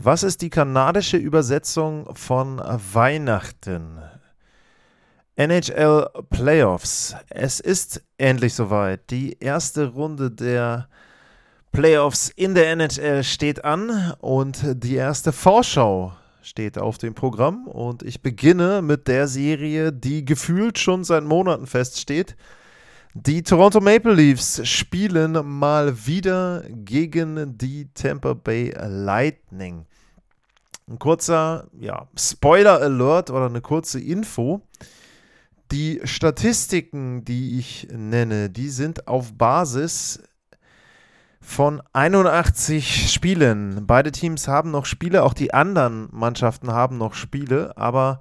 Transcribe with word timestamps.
Was 0.00 0.22
ist 0.22 0.42
die 0.42 0.50
kanadische 0.50 1.16
Übersetzung 1.16 2.08
von 2.14 2.62
Weihnachten? 2.92 3.98
NHL 5.34 6.06
Playoffs. 6.30 7.16
Es 7.30 7.58
ist 7.58 8.04
endlich 8.16 8.54
soweit. 8.54 9.10
Die 9.10 9.36
erste 9.40 9.88
Runde 9.88 10.30
der 10.30 10.88
Playoffs 11.72 12.28
in 12.28 12.54
der 12.54 12.70
NHL 12.70 13.24
steht 13.24 13.64
an 13.64 14.14
und 14.20 14.84
die 14.84 14.94
erste 14.94 15.32
Vorschau 15.32 16.12
steht 16.42 16.78
auf 16.78 16.98
dem 16.98 17.14
Programm. 17.14 17.66
Und 17.66 18.04
ich 18.04 18.22
beginne 18.22 18.82
mit 18.82 19.08
der 19.08 19.26
Serie, 19.26 19.92
die 19.92 20.24
gefühlt 20.24 20.78
schon 20.78 21.02
seit 21.02 21.24
Monaten 21.24 21.66
feststeht. 21.66 22.36
Die 23.14 23.42
Toronto 23.42 23.80
Maple 23.80 24.14
Leafs 24.14 24.66
spielen 24.68 25.32
mal 25.58 26.06
wieder 26.06 26.62
gegen 26.68 27.56
die 27.56 27.88
Tampa 27.94 28.34
Bay 28.34 28.74
Lightning. 28.78 29.86
Ein 30.86 30.98
kurzer 30.98 31.68
ja, 31.78 32.06
Spoiler-Alert 32.16 33.30
oder 33.30 33.46
eine 33.46 33.62
kurze 33.62 33.98
Info. 33.98 34.60
Die 35.72 36.00
Statistiken, 36.04 37.24
die 37.24 37.58
ich 37.58 37.88
nenne, 37.90 38.50
die 38.50 38.68
sind 38.68 39.08
auf 39.08 39.32
Basis 39.36 40.22
von 41.40 41.82
81 41.94 43.10
Spielen. 43.10 43.86
Beide 43.86 44.12
Teams 44.12 44.48
haben 44.48 44.70
noch 44.70 44.84
Spiele, 44.84 45.24
auch 45.24 45.34
die 45.34 45.54
anderen 45.54 46.08
Mannschaften 46.12 46.72
haben 46.72 46.98
noch 46.98 47.14
Spiele, 47.14 47.76
aber 47.76 48.20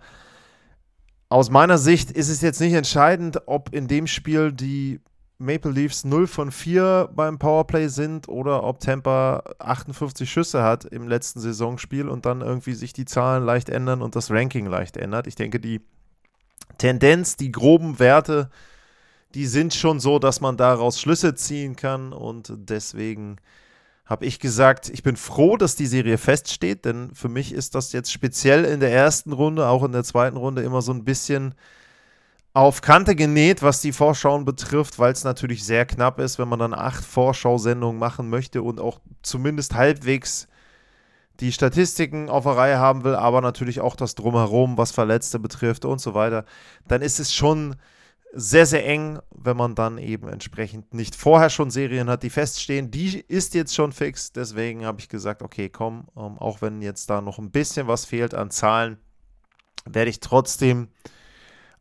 aus 1.30 1.50
meiner 1.50 1.78
Sicht 1.78 2.12
ist 2.12 2.30
es 2.30 2.42
jetzt 2.42 2.62
nicht 2.62 2.74
entscheidend, 2.74 3.42
ob 3.48 3.74
in 3.74 3.88
dem 3.88 4.08
Spiel 4.08 4.52
die 4.52 5.02
Maple 5.40 5.72
Leafs 5.72 6.04
0 6.04 6.26
von 6.26 6.52
4 6.52 7.10
beim 7.14 7.38
Powerplay 7.38 7.90
sind 7.90 8.28
oder 8.28 8.64
ob 8.64 8.80
Tampa 8.80 9.44
58 9.60 10.30
Schüsse 10.30 10.64
hat 10.64 10.86
im 10.86 11.08
letzten 11.08 11.40
Saisonspiel 11.40 12.10
und 12.10 12.26
dann 12.26 12.42
irgendwie 12.42 12.74
sich 12.74 12.94
die 12.94 13.06
Zahlen 13.06 13.44
leicht 13.44 13.70
ändern 13.70 14.02
und 14.02 14.16
das 14.16 14.32
Ranking 14.32 14.66
leicht 14.66 14.98
ändert. 14.98 15.28
Ich 15.28 15.36
denke, 15.36 15.60
die 15.60 15.82
Tendenz, 16.80 17.36
die 17.36 17.52
groben 17.52 18.00
Werte, 18.00 18.50
die 19.36 19.46
sind 19.46 19.76
schon 19.76 20.00
so, 20.00 20.18
dass 20.18 20.42
man 20.42 20.58
daraus 20.58 21.00
Schlüsse 21.00 21.36
ziehen 21.36 21.76
kann 21.76 22.14
und 22.14 22.52
deswegen 22.56 23.38
habe 24.08 24.26
ich 24.26 24.40
gesagt, 24.40 24.90
ich 24.90 25.04
bin 25.04 25.18
froh, 25.18 25.58
dass 25.58 25.76
die 25.76 25.86
Serie 25.86 26.18
feststeht, 26.18 26.86
denn 26.86 27.14
für 27.14 27.28
mich 27.28 27.54
ist 27.54 27.76
das 27.76 27.92
jetzt 27.92 28.12
speziell 28.12 28.64
in 28.64 28.80
der 28.80 28.92
ersten 28.92 29.34
Runde, 29.34 29.68
auch 29.68 29.84
in 29.84 29.92
der 29.92 30.06
zweiten 30.06 30.38
Runde 30.38 30.64
immer 30.64 30.82
so 30.82 30.94
ein 30.94 31.04
bisschen 31.04 31.54
auf 32.54 32.82
Kante 32.82 33.16
genäht, 33.16 33.62
was 33.62 33.82
die 33.82 33.92
Vorschauen 33.92 34.46
betrifft, 34.46 34.98
weil 34.98 35.12
es 35.12 35.24
natürlich 35.24 35.64
sehr 35.64 35.86
knapp 35.86 36.20
ist, 36.20 36.40
wenn 36.40 36.48
man 36.48 36.58
dann 36.58 36.74
acht 36.74 37.04
Vorschau-Sendungen 37.04 38.00
machen 38.00 38.30
möchte 38.30 38.64
und 38.64 38.80
auch 38.80 39.00
zumindest 39.22 39.76
halbwegs 39.76 40.48
die 41.40 41.52
Statistiken 41.52 42.30
auf 42.30 42.46
der 42.46 42.58
Reihe 42.58 42.80
haben 42.80 43.04
will, 43.04 43.14
aber 43.14 43.42
natürlich 43.42 43.82
auch 43.82 43.96
das 43.96 44.16
Drumherum, 44.16 44.78
was 44.78 44.92
Verletzte 44.92 45.38
betrifft 45.38 45.86
und 45.86 46.02
so 46.02 46.14
weiter, 46.14 46.46
dann 46.88 47.02
ist 47.02 47.20
es 47.20 47.34
schon 47.34 47.76
sehr, 48.40 48.68
sehr 48.68 48.88
eng, 48.88 49.20
wenn 49.32 49.58
man 49.58 49.74
dann 49.74 49.98
eben 49.98 50.30
entsprechend 50.30 50.94
nicht 50.94 51.16
vorher 51.16 51.50
schon 51.50 51.72
Serien 51.72 52.08
hat, 52.08 52.22
die 52.22 52.30
feststehen. 52.30 52.92
Die 52.92 53.20
ist 53.28 53.56
jetzt 53.56 53.74
schon 53.74 53.92
fix, 53.92 54.32
deswegen 54.32 54.86
habe 54.86 55.00
ich 55.00 55.10
gesagt, 55.10 55.42
okay, 55.42 55.70
komm, 55.70 56.08
ähm, 56.16 56.38
auch 56.38 56.62
wenn 56.62 56.84
jetzt 56.84 57.10
da 57.10 57.20
noch 57.20 57.40
ein 57.40 57.50
bisschen 57.50 57.88
was 57.88 58.06
fehlt 58.06 58.36
an 58.36 58.52
Zahlen, 58.52 58.98
werde 59.86 60.12
ich 60.12 60.20
trotzdem 60.20 60.90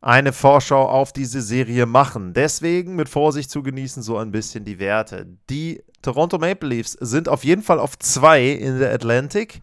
eine 0.01 0.33
Vorschau 0.33 0.89
auf 0.89 1.13
diese 1.13 1.41
Serie 1.41 1.85
machen. 1.85 2.33
Deswegen 2.33 2.95
mit 2.95 3.07
Vorsicht 3.07 3.51
zu 3.51 3.61
genießen 3.61 4.01
so 4.01 4.17
ein 4.17 4.31
bisschen 4.31 4.65
die 4.65 4.79
Werte. 4.79 5.27
Die 5.51 5.83
Toronto 6.01 6.39
Maple 6.39 6.69
Leafs 6.69 6.93
sind 6.93 7.29
auf 7.29 7.43
jeden 7.43 7.61
Fall 7.61 7.79
auf 7.79 7.99
2 7.99 8.49
in 8.49 8.79
der 8.79 8.93
Atlantic. 8.93 9.61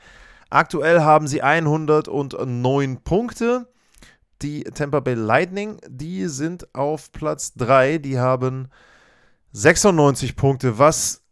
Aktuell 0.48 1.00
haben 1.00 1.26
sie 1.26 1.42
109 1.42 2.98
Punkte 3.02 3.66
die 4.42 4.64
Tampa 4.64 5.00
Bay 5.00 5.14
Lightning, 5.14 5.78
die 5.88 6.26
sind 6.26 6.74
auf 6.74 7.12
Platz 7.12 7.54
3, 7.54 7.98
die 7.98 8.18
haben 8.18 8.68
96 9.52 10.36
Punkte, 10.36 10.78
was 10.78 11.22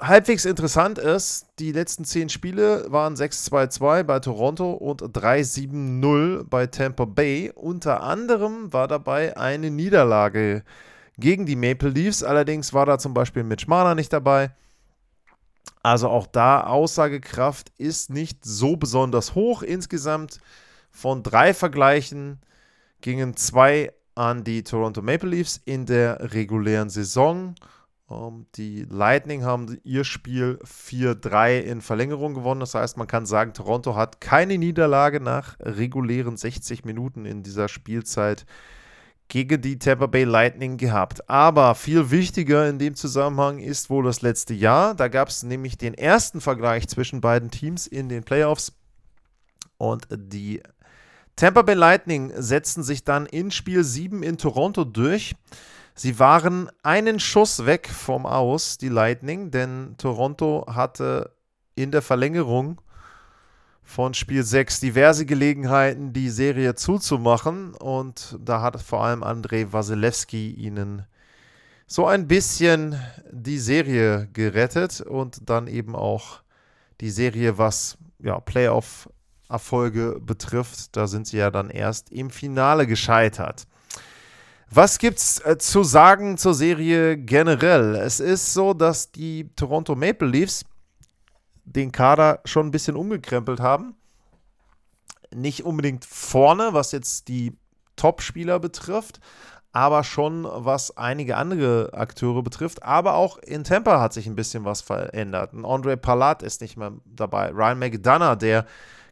halbwegs 0.00 0.44
interessant 0.44 0.98
ist. 0.98 1.46
Die 1.58 1.72
letzten 1.72 2.04
10 2.04 2.28
Spiele 2.28 2.86
waren 2.90 3.14
6-2-2 3.14 4.02
bei 4.02 4.20
Toronto 4.20 4.72
und 4.72 5.02
3-7-0 5.02 6.44
bei 6.44 6.66
Tampa 6.66 7.04
Bay. 7.04 7.52
Unter 7.54 8.02
anderem 8.02 8.72
war 8.72 8.88
dabei 8.88 9.36
eine 9.36 9.70
Niederlage 9.70 10.64
gegen 11.18 11.46
die 11.46 11.56
Maple 11.56 11.88
Leafs, 11.88 12.22
allerdings 12.22 12.74
war 12.74 12.84
da 12.84 12.98
zum 12.98 13.14
Beispiel 13.14 13.42
Mitch 13.42 13.66
Marner 13.68 13.94
nicht 13.94 14.12
dabei. 14.12 14.50
Also 15.82 16.08
auch 16.08 16.26
da 16.26 16.64
Aussagekraft 16.64 17.72
ist 17.78 18.10
nicht 18.10 18.44
so 18.44 18.76
besonders 18.76 19.34
hoch. 19.34 19.62
Insgesamt 19.62 20.40
von 20.96 21.22
drei 21.22 21.52
Vergleichen 21.52 22.40
gingen 23.02 23.36
zwei 23.36 23.92
an 24.14 24.44
die 24.44 24.62
Toronto 24.62 25.02
Maple 25.02 25.28
Leafs 25.28 25.60
in 25.66 25.84
der 25.84 26.32
regulären 26.32 26.88
Saison. 26.88 27.54
Ähm, 28.10 28.46
die 28.54 28.86
Lightning 28.88 29.44
haben 29.44 29.78
ihr 29.84 30.04
Spiel 30.04 30.58
4-3 30.64 31.60
in 31.60 31.82
Verlängerung 31.82 32.32
gewonnen. 32.32 32.60
Das 32.60 32.74
heißt, 32.74 32.96
man 32.96 33.06
kann 33.06 33.26
sagen, 33.26 33.52
Toronto 33.52 33.94
hat 33.94 34.22
keine 34.22 34.56
Niederlage 34.56 35.20
nach 35.20 35.56
regulären 35.60 36.38
60 36.38 36.86
Minuten 36.86 37.26
in 37.26 37.42
dieser 37.42 37.68
Spielzeit 37.68 38.46
gegen 39.28 39.60
die 39.60 39.78
Tampa 39.78 40.06
Bay 40.06 40.24
Lightning 40.24 40.78
gehabt. 40.78 41.28
Aber 41.28 41.74
viel 41.74 42.10
wichtiger 42.10 42.70
in 42.70 42.78
dem 42.78 42.94
Zusammenhang 42.94 43.58
ist 43.58 43.90
wohl 43.90 44.04
das 44.04 44.22
letzte 44.22 44.54
Jahr. 44.54 44.94
Da 44.94 45.08
gab 45.08 45.28
es 45.28 45.42
nämlich 45.42 45.76
den 45.76 45.92
ersten 45.92 46.40
Vergleich 46.40 46.88
zwischen 46.88 47.20
beiden 47.20 47.50
Teams 47.50 47.86
in 47.86 48.08
den 48.08 48.24
Playoffs. 48.24 48.72
Und 49.78 50.08
die 50.10 50.62
Tampa 51.36 51.60
Bay 51.60 51.74
Lightning 51.74 52.32
setzten 52.34 52.82
sich 52.82 53.04
dann 53.04 53.26
in 53.26 53.50
Spiel 53.50 53.84
7 53.84 54.22
in 54.22 54.38
Toronto 54.38 54.84
durch. 54.84 55.34
Sie 55.94 56.18
waren 56.18 56.70
einen 56.82 57.20
Schuss 57.20 57.66
weg 57.66 57.90
vom 57.90 58.24
Aus, 58.24 58.78
die 58.78 58.88
Lightning, 58.88 59.50
denn 59.50 59.96
Toronto 59.98 60.64
hatte 60.66 61.36
in 61.74 61.90
der 61.90 62.00
Verlängerung 62.00 62.80
von 63.82 64.14
Spiel 64.14 64.44
6 64.44 64.80
diverse 64.80 65.26
Gelegenheiten, 65.26 66.14
die 66.14 66.30
Serie 66.30 66.74
zuzumachen. 66.74 67.74
Und 67.74 68.38
da 68.40 68.62
hat 68.62 68.80
vor 68.80 69.04
allem 69.04 69.22
Andrei 69.22 69.70
Wasilewski 69.70 70.52
ihnen 70.52 71.04
so 71.86 72.06
ein 72.06 72.28
bisschen 72.28 72.98
die 73.30 73.58
Serie 73.58 74.28
gerettet 74.32 75.02
und 75.02 75.50
dann 75.50 75.66
eben 75.66 75.94
auch 75.94 76.40
die 77.02 77.10
Serie, 77.10 77.58
was 77.58 77.98
ja, 78.20 78.40
Playoff 78.40 79.10
Erfolge 79.48 80.18
betrifft. 80.20 80.96
Da 80.96 81.06
sind 81.06 81.26
sie 81.26 81.38
ja 81.38 81.50
dann 81.50 81.70
erst 81.70 82.10
im 82.10 82.30
Finale 82.30 82.86
gescheitert. 82.86 83.66
Was 84.70 84.98
gibt's 84.98 85.40
äh, 85.40 85.58
zu 85.58 85.84
sagen 85.84 86.38
zur 86.38 86.54
Serie 86.54 87.16
generell? 87.16 87.94
Es 87.94 88.18
ist 88.18 88.52
so, 88.52 88.74
dass 88.74 89.12
die 89.12 89.48
Toronto 89.54 89.94
Maple 89.94 90.28
Leafs 90.28 90.64
den 91.64 91.92
Kader 91.92 92.40
schon 92.44 92.66
ein 92.66 92.70
bisschen 92.72 92.96
umgekrempelt 92.96 93.60
haben. 93.60 93.94
Nicht 95.34 95.64
unbedingt 95.64 96.04
vorne, 96.04 96.70
was 96.72 96.92
jetzt 96.92 97.28
die 97.28 97.56
Top-Spieler 97.96 98.58
betrifft, 98.58 99.20
aber 99.72 100.04
schon 100.04 100.44
was 100.44 100.96
einige 100.96 101.36
andere 101.36 101.90
Akteure 101.92 102.42
betrifft. 102.42 102.82
Aber 102.82 103.14
auch 103.14 103.38
in 103.38 103.64
Tampa 103.64 104.00
hat 104.00 104.12
sich 104.12 104.26
ein 104.26 104.36
bisschen 104.36 104.64
was 104.64 104.80
verändert. 104.80 105.52
Andre 105.54 105.96
Palat 105.96 106.42
ist 106.42 106.60
nicht 106.60 106.76
mehr 106.76 106.92
dabei. 107.04 107.50
Ryan 107.50 107.78
McDonough, 107.78 108.38
der 108.38 108.66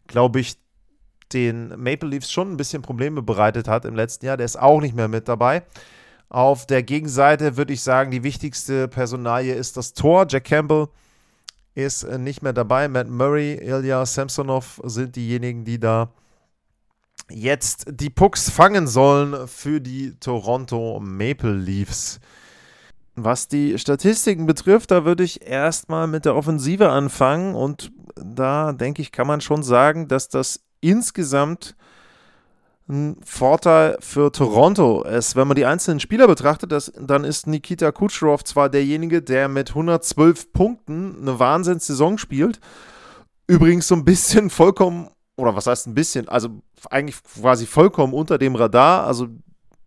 glaube 0.07 0.41
ich, 0.41 0.57
den 1.33 1.69
Maple 1.81 2.09
Leafs 2.09 2.31
schon 2.31 2.53
ein 2.53 2.57
bisschen 2.57 2.83
Probleme 2.83 3.23
bereitet 3.23 3.69
hat 3.69 3.85
im 3.85 3.95
letzten 3.95 4.27
Jahr. 4.27 4.37
Der 4.37 4.47
ist 4.47 4.59
auch 4.59 4.81
nicht 4.81 4.95
mehr 4.95 5.09
mit 5.09 5.29
dabei. 5.29 5.63
Auf 6.29 6.67
der 6.67 6.83
Gegenseite 6.83 7.57
würde 7.57 7.73
ich 7.73 7.83
sagen, 7.83 8.11
die 8.11 8.23
wichtigste 8.23 8.89
Personalie 8.89 9.55
ist 9.55 9.77
das 9.77 9.95
Tor. 9.95 10.27
Jack 10.29 10.45
Campbell 10.45 10.89
ist 11.75 12.05
äh, 12.05 12.19
nicht 12.19 12.43
mehr 12.43 12.53
dabei. 12.53 12.89
Matt 12.89 13.09
Murray, 13.09 13.55
Ilya 13.55 14.07
Samsonov 14.07 14.81
sind 14.85 15.17
diejenigen, 15.17 15.65
die 15.65 15.79
da 15.79 16.11
jetzt 17.31 17.87
die 17.89 18.11
Pucks 18.11 18.51
fangen 18.51 18.87
sollen 18.87 19.49
für 19.49 19.81
die 19.81 20.15
Toronto 20.21 21.01
Maple 21.01 21.55
Leafs. 21.55 22.21
Was 23.17 23.47
die 23.47 23.79
Statistiken 23.79 24.47
betrifft, 24.47 24.91
da 24.91 25.05
würde 25.05 25.23
ich 25.23 25.47
erstmal 25.47 26.09
mit 26.09 26.25
der 26.25 26.35
Offensive 26.35 26.91
anfangen 26.91 27.55
und 27.55 27.93
da 28.15 28.73
denke 28.73 29.03
ich, 29.03 29.13
kann 29.13 29.27
man 29.27 29.41
schon 29.41 29.63
sagen, 29.63 30.09
dass 30.09 30.29
das 30.29 30.61
insgesamt 30.81 31.77
ein 32.89 33.17
Vorteil 33.25 33.97
für 34.01 34.31
Toronto. 34.31 35.05
Es, 35.05 35.37
wenn 35.37 35.49
man 35.49 35.55
die 35.55 35.65
einzelnen 35.65 36.01
Spieler 36.01 36.27
betrachtet, 36.27 36.71
das, 36.71 36.93
dann 36.99 37.25
ist 37.25 37.47
Nikita 37.47 37.93
Kucherov 37.93 38.45
zwar 38.45 38.69
derjenige, 38.69 39.23
der 39.23 39.49
mit 39.49 39.71
112 39.71 40.53
Punkten 40.53 41.17
eine 41.21 41.39
Wahnsinnssaison 41.39 42.19
spielt. 42.19 42.61
Übrigens 43.47 43.89
so 43.89 43.95
ein 43.95 44.05
bisschen 44.05 44.51
vollkommen, 44.51 45.09
oder 45.37 45.57
was 45.57 45.67
heißt 45.67 45.87
ein 45.87 45.95
bisschen, 45.95 46.29
also 46.29 46.63
eigentlich 46.91 47.23
quasi 47.23 47.67
vollkommen 47.67 48.13
unter 48.13 48.37
dem 48.37 48.55
Radar. 48.55 49.07
Also 49.07 49.29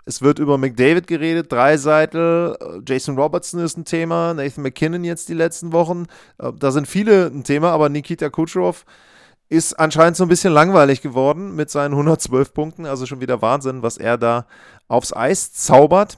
es 0.08 0.22
wird 0.22 0.40
über 0.40 0.58
McDavid 0.58 1.06
geredet, 1.06 1.52
Dreiseitel, 1.52 2.58
Jason 2.88 3.20
Robertson 3.20 3.60
ist 3.60 3.78
ein 3.78 3.84
Thema, 3.84 4.34
Nathan 4.34 4.64
McKinnon 4.64 5.04
jetzt 5.04 5.28
die 5.28 5.34
letzten 5.34 5.74
Wochen. 5.74 6.06
Äh, 6.38 6.54
da 6.58 6.72
sind 6.72 6.88
viele 6.88 7.28
ein 7.28 7.44
Thema, 7.44 7.72
aber 7.72 7.90
Nikita 7.90 8.30
Kucherov 8.30 8.86
ist 9.50 9.74
anscheinend 9.74 10.16
so 10.16 10.24
ein 10.24 10.30
bisschen 10.30 10.54
langweilig 10.54 11.02
geworden 11.02 11.56
mit 11.56 11.70
seinen 11.70 11.92
112 11.92 12.54
Punkten. 12.54 12.86
Also 12.86 13.06
schon 13.06 13.20
wieder 13.20 13.42
Wahnsinn, 13.42 13.84
was 13.84 13.98
er 13.98 14.18
da 14.18 14.48
aufs 14.88 15.14
Eis 15.14 15.52
zaubert. 15.52 16.18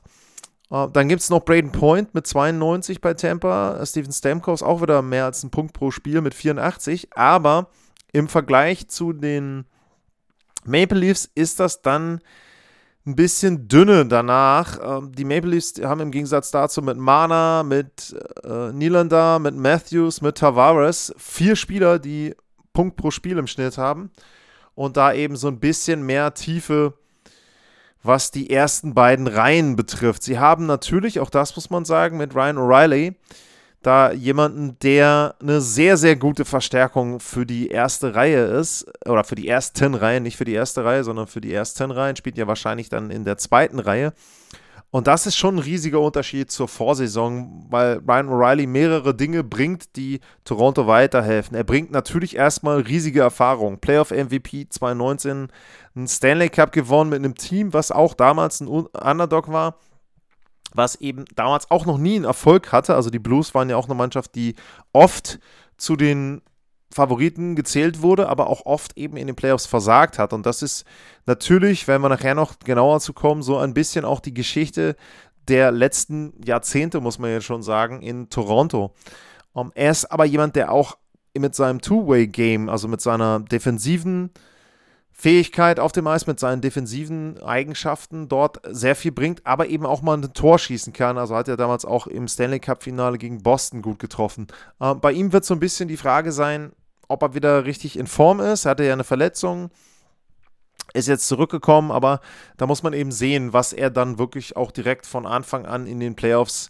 Uh, 0.71 0.86
dann 0.86 1.09
gibt 1.09 1.24
es 1.24 1.31
noch 1.31 1.44
Braden 1.44 1.71
Point 1.71 2.13
mit 2.13 2.27
92 2.27 3.01
bei 3.01 3.15
Tampa. 3.15 3.83
Steven 3.88 4.12
Stamkos 4.12 4.62
auch 4.62 4.83
wieder 4.83 5.01
mehr 5.01 5.25
als 5.25 5.44
ein 5.44 5.50
Punkt 5.50 5.74
pro 5.74 5.89
Spiel 5.89 6.21
mit 6.21 6.36
84. 6.36 7.09
Aber 7.15 7.69
im 8.12 8.27
Vergleich 8.27 8.88
zu 8.88 9.13
den 9.13 9.65
Maple 10.63 11.00
Leafs 11.00 11.27
ist 11.33 11.59
das 11.59 11.81
dann 11.81 12.21
ein 13.10 13.16
bisschen 13.16 13.68
dünne 13.68 14.06
danach. 14.06 14.80
Uh, 14.80 15.08
die 15.08 15.26
Maple 15.26 15.52
Leafs 15.52 15.74
haben 15.84 16.00
im 16.00 16.12
Gegensatz 16.12 16.52
dazu 16.52 16.82
mit 16.82 16.98
Mana, 16.98 17.64
mit 17.64 18.16
äh, 18.44 18.72
Nylander, 18.72 19.40
mit 19.40 19.56
Matthews, 19.56 20.22
mit 20.22 20.38
Tavares 20.38 21.14
vier 21.18 21.56
Spieler, 21.56 22.00
die 22.00 22.36
Punkt 22.74 22.96
pro 22.96 23.12
Spiel 23.12 23.38
im 23.38 23.48
Schnitt 23.48 23.78
haben 23.78 24.12
und 24.76 24.96
da 24.96 25.12
eben 25.14 25.36
so 25.36 25.48
ein 25.48 25.60
bisschen 25.60 26.04
mehr 26.04 26.34
Tiefe, 26.34 26.94
was 28.04 28.32
die 28.32 28.50
ersten 28.50 28.94
beiden 28.94 29.28
Reihen 29.28 29.76
betrifft. 29.76 30.24
Sie 30.24 30.40
haben 30.40 30.66
natürlich, 30.68 31.20
auch 31.20 31.30
das 31.30 31.56
muss 31.56 31.70
man 31.70 31.84
sagen, 31.84 32.18
mit 32.18 32.36
Ryan 32.36 32.58
O'Reilly 32.58 33.16
da 33.81 34.12
jemanden, 34.12 34.78
der 34.80 35.36
eine 35.40 35.62
sehr, 35.62 35.96
sehr 35.96 36.16
gute 36.16 36.44
Verstärkung 36.44 37.20
für 37.20 37.46
die 37.46 37.70
erste 37.70 38.14
Reihe 38.16 38.44
ist, 38.44 38.86
oder 39.06 39.24
für 39.24 39.36
die 39.36 39.48
ersten 39.48 39.96
Reihen, 39.96 40.24
nicht 40.24 40.38
für 40.38 40.46
die 40.46 40.54
erste 40.54 40.84
Reihe, 40.84 41.04
sondern 41.04 41.28
für 41.28 41.42
die 41.42 41.54
ersten 41.54 41.92
Reihen, 41.92 42.16
spielt 42.16 42.38
ja 42.38 42.48
wahrscheinlich 42.48 42.90
dann 42.90 43.10
in 43.10 43.24
der 43.24 43.38
zweiten 43.38 43.80
Reihe. 43.80 44.14
Und 44.92 45.06
das 45.06 45.28
ist 45.28 45.38
schon 45.38 45.56
ein 45.56 45.60
riesiger 45.60 46.00
Unterschied 46.00 46.50
zur 46.50 46.68
Vorsaison, 46.68 47.68
weil 47.70 48.02
Ryan 48.08 48.30
O'Reilly 48.30 48.68
mehrere 48.68 49.14
Dinge 49.14 49.44
bringt, 49.44 49.96
die 49.96 50.20
Toronto 50.46 50.88
weiterhelfen. 50.88 51.56
Er 51.56 51.64
bringt 51.64 51.92
natürlich 51.92 52.36
erstmal 52.36 52.82
riesige 52.82 53.22
Erfahrung. 53.22 53.78
Playoff 53.78 54.10
MVP 54.10 54.68
2019, 54.68 55.50
einen 55.96 56.08
Stanley 56.08 56.50
Cup 56.50 56.72
gewonnen 56.72 57.12
mit 57.12 57.20
einem 57.20 57.36
Team, 57.36 57.72
was 57.72 57.92
auch 57.92 58.16
damals 58.16 58.62
ein 58.62 58.68
Underdog 58.68 59.52
war, 59.52 59.75
was 60.74 60.95
eben 60.95 61.25
damals 61.36 61.69
auch 61.71 61.86
noch 61.86 61.98
nie 61.98 62.16
einen 62.16 62.25
Erfolg 62.25 62.71
hatte. 62.71 62.95
Also 62.95 63.10
die 63.10 63.19
Blues 63.19 63.54
waren 63.54 63.69
ja 63.69 63.75
auch 63.75 63.86
eine 63.86 63.95
Mannschaft, 63.95 64.36
die 64.36 64.56
oft 64.94 65.39
zu 65.77 65.95
den 65.95 66.42
Favoriten 66.92 67.56
gezählt 67.56 68.01
wurde, 68.01 68.27
aber 68.30 68.48
auch 68.48 68.66
oft 68.66 68.98
eben 68.98 69.16
in 69.18 69.27
den 69.27 69.36
Playoffs 69.36 69.66
versagt 69.66 70.18
hat. 70.18 70.33
Und 70.33 70.45
das 70.45 70.62
ist 70.62 70.86
natürlich, 71.25 71.88
wenn 71.88 72.01
wir 72.01 72.10
nachher 72.10 72.36
noch 72.36 72.57
genauer 72.60 73.00
zu 73.00 73.13
kommen, 73.13 73.44
so 73.44 73.57
ein 73.57 73.74
bisschen 73.74 74.06
auch 74.06 74.19
die 74.19 74.33
Geschichte 74.33 74.95
der 75.48 75.71
letzten 75.71 76.33
Jahrzehnte, 76.44 77.00
muss 77.00 77.19
man 77.19 77.31
jetzt 77.31 77.45
schon 77.45 77.63
sagen, 77.63 78.01
in 78.01 78.30
Toronto. 78.30 78.94
Um, 79.54 79.68
ähm, 79.68 79.72
er 79.75 79.92
ist 79.92 80.06
aber 80.06 80.25
jemand, 80.25 80.56
der 80.56 80.72
auch 80.72 80.98
mit 81.38 81.56
seinem 81.56 81.81
Two-Way-Game, 81.81 82.69
also 82.69 82.88
mit 82.88 83.01
seiner 83.01 83.39
defensiven 83.39 84.31
Fähigkeit 85.19 85.81
auf 85.81 85.92
dem 85.92 86.07
Eis, 86.07 86.27
mit 86.27 86.39
seinen 86.39 86.62
defensiven 86.62 87.44
Eigenschaften 87.44 88.30
dort 88.30 88.62
sehr 88.63 88.95
viel 88.95 89.12
bringt, 89.12 89.45
aber 89.45 89.68
eben 89.68 89.86
auch 89.86 90.01
mal 90.01 90.16
ein 90.16 90.33
Tor 90.33 90.57
schießen 90.57 90.94
kann. 90.94 91.18
Also 91.18 91.36
hat 91.36 91.50
er 91.50 91.57
damals 91.57 91.83
auch 91.83 92.07
im 92.07 92.30
Stanley 92.30 92.62
Cup-Finale 92.62 93.18
gegen 93.18 93.44
Boston 93.44 93.81
gut 93.81 94.00
getroffen. 94.00 94.48
Uh, 94.80 94.95
bei 94.95 95.12
ihm 95.12 95.33
wird 95.33 95.44
so 95.44 95.54
ein 95.54 95.60
bisschen 95.60 95.89
die 95.89 95.98
Frage 95.98 96.31
sein, 96.31 96.71
ob 97.10 97.21
er 97.21 97.33
wieder 97.33 97.66
richtig 97.66 98.00
in 98.00 98.07
Form 98.07 98.39
ist. 98.39 98.63
Er 98.63 98.71
hatte 98.71 98.86
ja 98.86 98.94
eine 98.94 99.04
Verletzung, 99.04 99.71
ist 100.94 101.10
jetzt 101.10 101.27
zurückgekommen, 101.27 101.92
aber 101.92 102.22
da 102.56 102.65
muss 102.65 102.81
man 102.81 102.94
eben 102.94 103.12
sehen, 103.12 103.51
was 103.51 103.74
er 103.74 103.89
dann 103.89 104.19
wirklich 104.19 104.56
auch 104.56 104.72
direkt 104.72 105.06
von 105.06 105.25
Anfang 105.25 105.65
an 105.65 105.86
in 105.86 106.00
den 106.00 106.15
Playoffs 106.15 106.69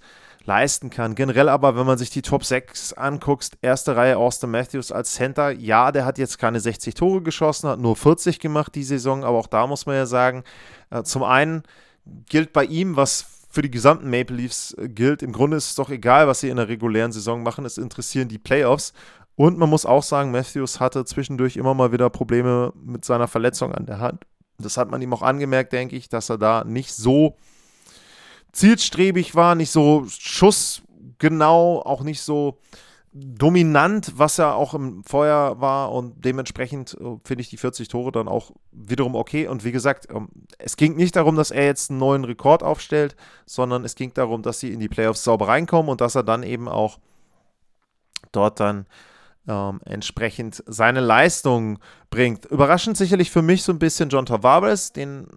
leisten 0.49 0.89
kann. 0.89 1.13
Generell 1.13 1.47
aber, 1.47 1.77
wenn 1.77 1.85
man 1.85 1.99
sich 1.99 2.09
die 2.09 2.23
Top 2.23 2.43
6 2.43 2.93
anguckt, 2.93 3.51
erste 3.61 3.95
Reihe 3.95 4.17
Austin 4.17 4.49
Matthews 4.49 4.91
als 4.91 5.13
Center, 5.13 5.51
ja, 5.51 5.91
der 5.91 6.05
hat 6.05 6.17
jetzt 6.17 6.39
keine 6.39 6.59
60 6.59 6.95
Tore 6.95 7.21
geschossen, 7.21 7.69
hat 7.69 7.79
nur 7.79 7.95
40 7.95 8.39
gemacht 8.39 8.73
die 8.73 8.83
Saison, 8.83 9.23
aber 9.23 9.37
auch 9.37 9.47
da 9.47 9.67
muss 9.67 9.85
man 9.85 9.95
ja 9.95 10.07
sagen, 10.07 10.43
äh, 10.89 11.03
zum 11.03 11.21
einen 11.21 11.61
gilt 12.27 12.51
bei 12.51 12.65
ihm, 12.65 12.95
was 12.95 13.25
für 13.51 13.61
die 13.61 13.69
gesamten 13.69 14.09
Maple 14.09 14.37
Leafs 14.37 14.73
äh, 14.73 14.89
gilt, 14.89 15.21
im 15.21 15.33
Grunde 15.33 15.57
ist 15.57 15.69
es 15.69 15.75
doch 15.75 15.91
egal, 15.91 16.27
was 16.27 16.39
sie 16.39 16.49
in 16.49 16.57
der 16.57 16.67
regulären 16.67 17.11
Saison 17.11 17.43
machen, 17.43 17.63
es 17.63 17.77
interessieren 17.77 18.27
die 18.27 18.39
Playoffs 18.39 18.93
und 19.35 19.59
man 19.59 19.69
muss 19.69 19.85
auch 19.85 20.03
sagen, 20.03 20.31
Matthews 20.31 20.79
hatte 20.79 21.05
zwischendurch 21.05 21.57
immer 21.57 21.75
mal 21.75 21.91
wieder 21.91 22.09
Probleme 22.09 22.73
mit 22.83 23.05
seiner 23.05 23.27
Verletzung 23.27 23.71
an 23.71 23.85
der 23.85 23.99
Hand. 23.99 24.25
Das 24.57 24.77
hat 24.77 24.89
man 24.89 25.01
ihm 25.01 25.13
auch 25.13 25.21
angemerkt, 25.21 25.73
denke 25.73 25.95
ich, 25.95 26.09
dass 26.09 26.29
er 26.29 26.39
da 26.39 26.63
nicht 26.65 26.93
so 26.93 27.37
zielstrebig 28.51 29.35
war, 29.35 29.55
nicht 29.55 29.71
so 29.71 30.05
schussgenau, 30.07 31.81
auch 31.81 32.01
nicht 32.01 32.21
so 32.21 32.59
dominant, 33.11 34.13
was 34.17 34.37
er 34.37 34.55
auch 34.55 34.73
im 34.73 35.03
Feuer 35.03 35.59
war 35.59 35.91
und 35.91 36.23
dementsprechend 36.23 36.95
äh, 36.99 37.17
finde 37.23 37.41
ich 37.41 37.49
die 37.49 37.57
40 37.57 37.87
Tore 37.87 38.11
dann 38.11 38.27
auch 38.27 38.51
wiederum 38.71 39.15
okay. 39.15 39.47
Und 39.47 39.63
wie 39.63 39.71
gesagt, 39.71 40.07
ähm, 40.11 40.29
es 40.59 40.77
ging 40.77 40.95
nicht 40.95 41.15
darum, 41.15 41.35
dass 41.35 41.49
er 41.49 41.65
jetzt 41.65 41.89
einen 41.89 41.99
neuen 41.99 42.23
Rekord 42.23 42.61
aufstellt, 42.61 43.15
sondern 43.45 43.83
es 43.83 43.95
ging 43.95 44.13
darum, 44.13 44.43
dass 44.43 44.59
sie 44.59 44.71
in 44.71 44.79
die 44.79 44.89
Playoffs 44.89 45.23
sauber 45.23 45.47
reinkommen 45.47 45.89
und 45.89 46.01
dass 46.01 46.15
er 46.15 46.23
dann 46.23 46.43
eben 46.43 46.67
auch 46.67 46.99
dort 48.31 48.59
dann 48.59 48.85
ähm, 49.47 49.81
entsprechend 49.85 50.63
seine 50.67 50.99
Leistung 50.99 51.79
bringt. 52.11 52.45
Überraschend 52.45 52.95
sicherlich 52.95 53.31
für 53.31 53.41
mich 53.41 53.63
so 53.63 53.71
ein 53.71 53.79
bisschen 53.79 54.09
John 54.09 54.27
Tavares, 54.27 54.93
den 54.93 55.27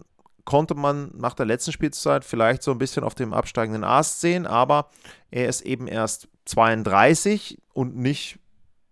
konnte 0.45 0.75
man 0.75 1.11
nach 1.15 1.35
der 1.35 1.47
letzten 1.47 1.73
Spielzeit 1.73 2.25
vielleicht 2.25 2.63
so 2.63 2.73
ein 2.73 2.79
bisschen 2.79 3.05
auf 3.05 3.15
dem 3.15 3.33
absteigenden 3.33 3.85
Ast 3.85 4.21
sehen, 4.21 4.47
aber 4.47 4.89
er 5.31 5.49
ist 5.49 5.63
eben 5.63 5.87
erst 5.87 6.29
32 6.47 7.59
und 7.73 7.97
nicht 7.97 8.39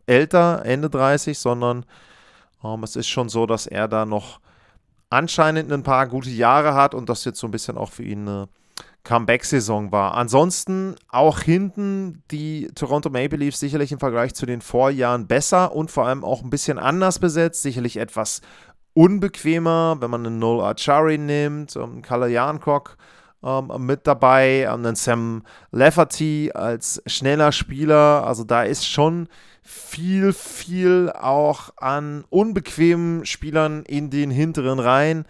älter, 0.06 0.64
Ende 0.64 0.90
30, 0.90 1.38
sondern 1.38 1.84
ähm, 2.64 2.82
es 2.82 2.96
ist 2.96 3.08
schon 3.08 3.28
so, 3.28 3.46
dass 3.46 3.66
er 3.66 3.88
da 3.88 4.06
noch 4.06 4.40
anscheinend 5.08 5.72
ein 5.72 5.82
paar 5.82 6.06
gute 6.06 6.30
Jahre 6.30 6.74
hat 6.74 6.94
und 6.94 7.08
das 7.08 7.24
jetzt 7.24 7.40
so 7.40 7.46
ein 7.48 7.50
bisschen 7.50 7.76
auch 7.76 7.90
für 7.90 8.04
ihn 8.04 8.28
eine 8.28 8.48
Comeback-Saison 9.02 9.92
war. 9.92 10.14
Ansonsten 10.14 10.94
auch 11.08 11.40
hinten 11.40 12.22
die 12.30 12.68
Toronto 12.74 13.10
Maple 13.10 13.38
Leafs 13.38 13.58
sicherlich 13.58 13.92
im 13.92 13.98
Vergleich 13.98 14.34
zu 14.34 14.46
den 14.46 14.60
Vorjahren 14.60 15.26
besser 15.26 15.74
und 15.74 15.90
vor 15.90 16.06
allem 16.06 16.22
auch 16.22 16.42
ein 16.42 16.50
bisschen 16.50 16.78
anders 16.78 17.18
besetzt, 17.18 17.62
sicherlich 17.62 17.96
etwas 17.96 18.42
unbequemer, 18.94 19.96
wenn 20.00 20.10
man 20.10 20.26
einen 20.26 20.38
Noel 20.38 20.64
Achari 20.64 21.18
nimmt, 21.18 21.76
einen 21.76 22.02
Kalle 22.02 22.28
Jankok 22.28 22.96
ähm, 23.42 23.72
mit 23.78 24.06
dabei, 24.06 24.70
einen 24.70 24.96
Sam 24.96 25.42
Lafferty 25.70 26.50
als 26.54 27.02
schneller 27.06 27.52
Spieler. 27.52 28.26
Also 28.26 28.44
da 28.44 28.62
ist 28.62 28.86
schon 28.86 29.28
viel, 29.62 30.32
viel 30.32 31.10
auch 31.10 31.70
an 31.76 32.24
unbequemen 32.28 33.24
Spielern 33.24 33.84
in 33.84 34.10
den 34.10 34.30
hinteren 34.30 34.78
Reihen. 34.78 35.24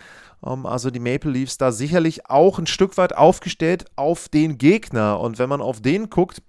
Ähm, 0.45 0.67
also 0.67 0.91
die 0.91 1.01
Maple 1.01 1.31
Leafs 1.31 1.59
da 1.59 1.73
sicherlich 1.73 2.29
auch 2.29 2.59
ein 2.59 2.67
Stück 2.67 2.97
weit 2.97 3.17
aufgestellt 3.17 3.85
auf 3.97 4.29
den 4.29 4.59
Gegner. 4.59 5.21
Und 5.21 5.39
wenn 5.39 5.49
man 5.49 5.61
auf 5.61 5.81
den 5.81 6.11
guckt, 6.11 6.43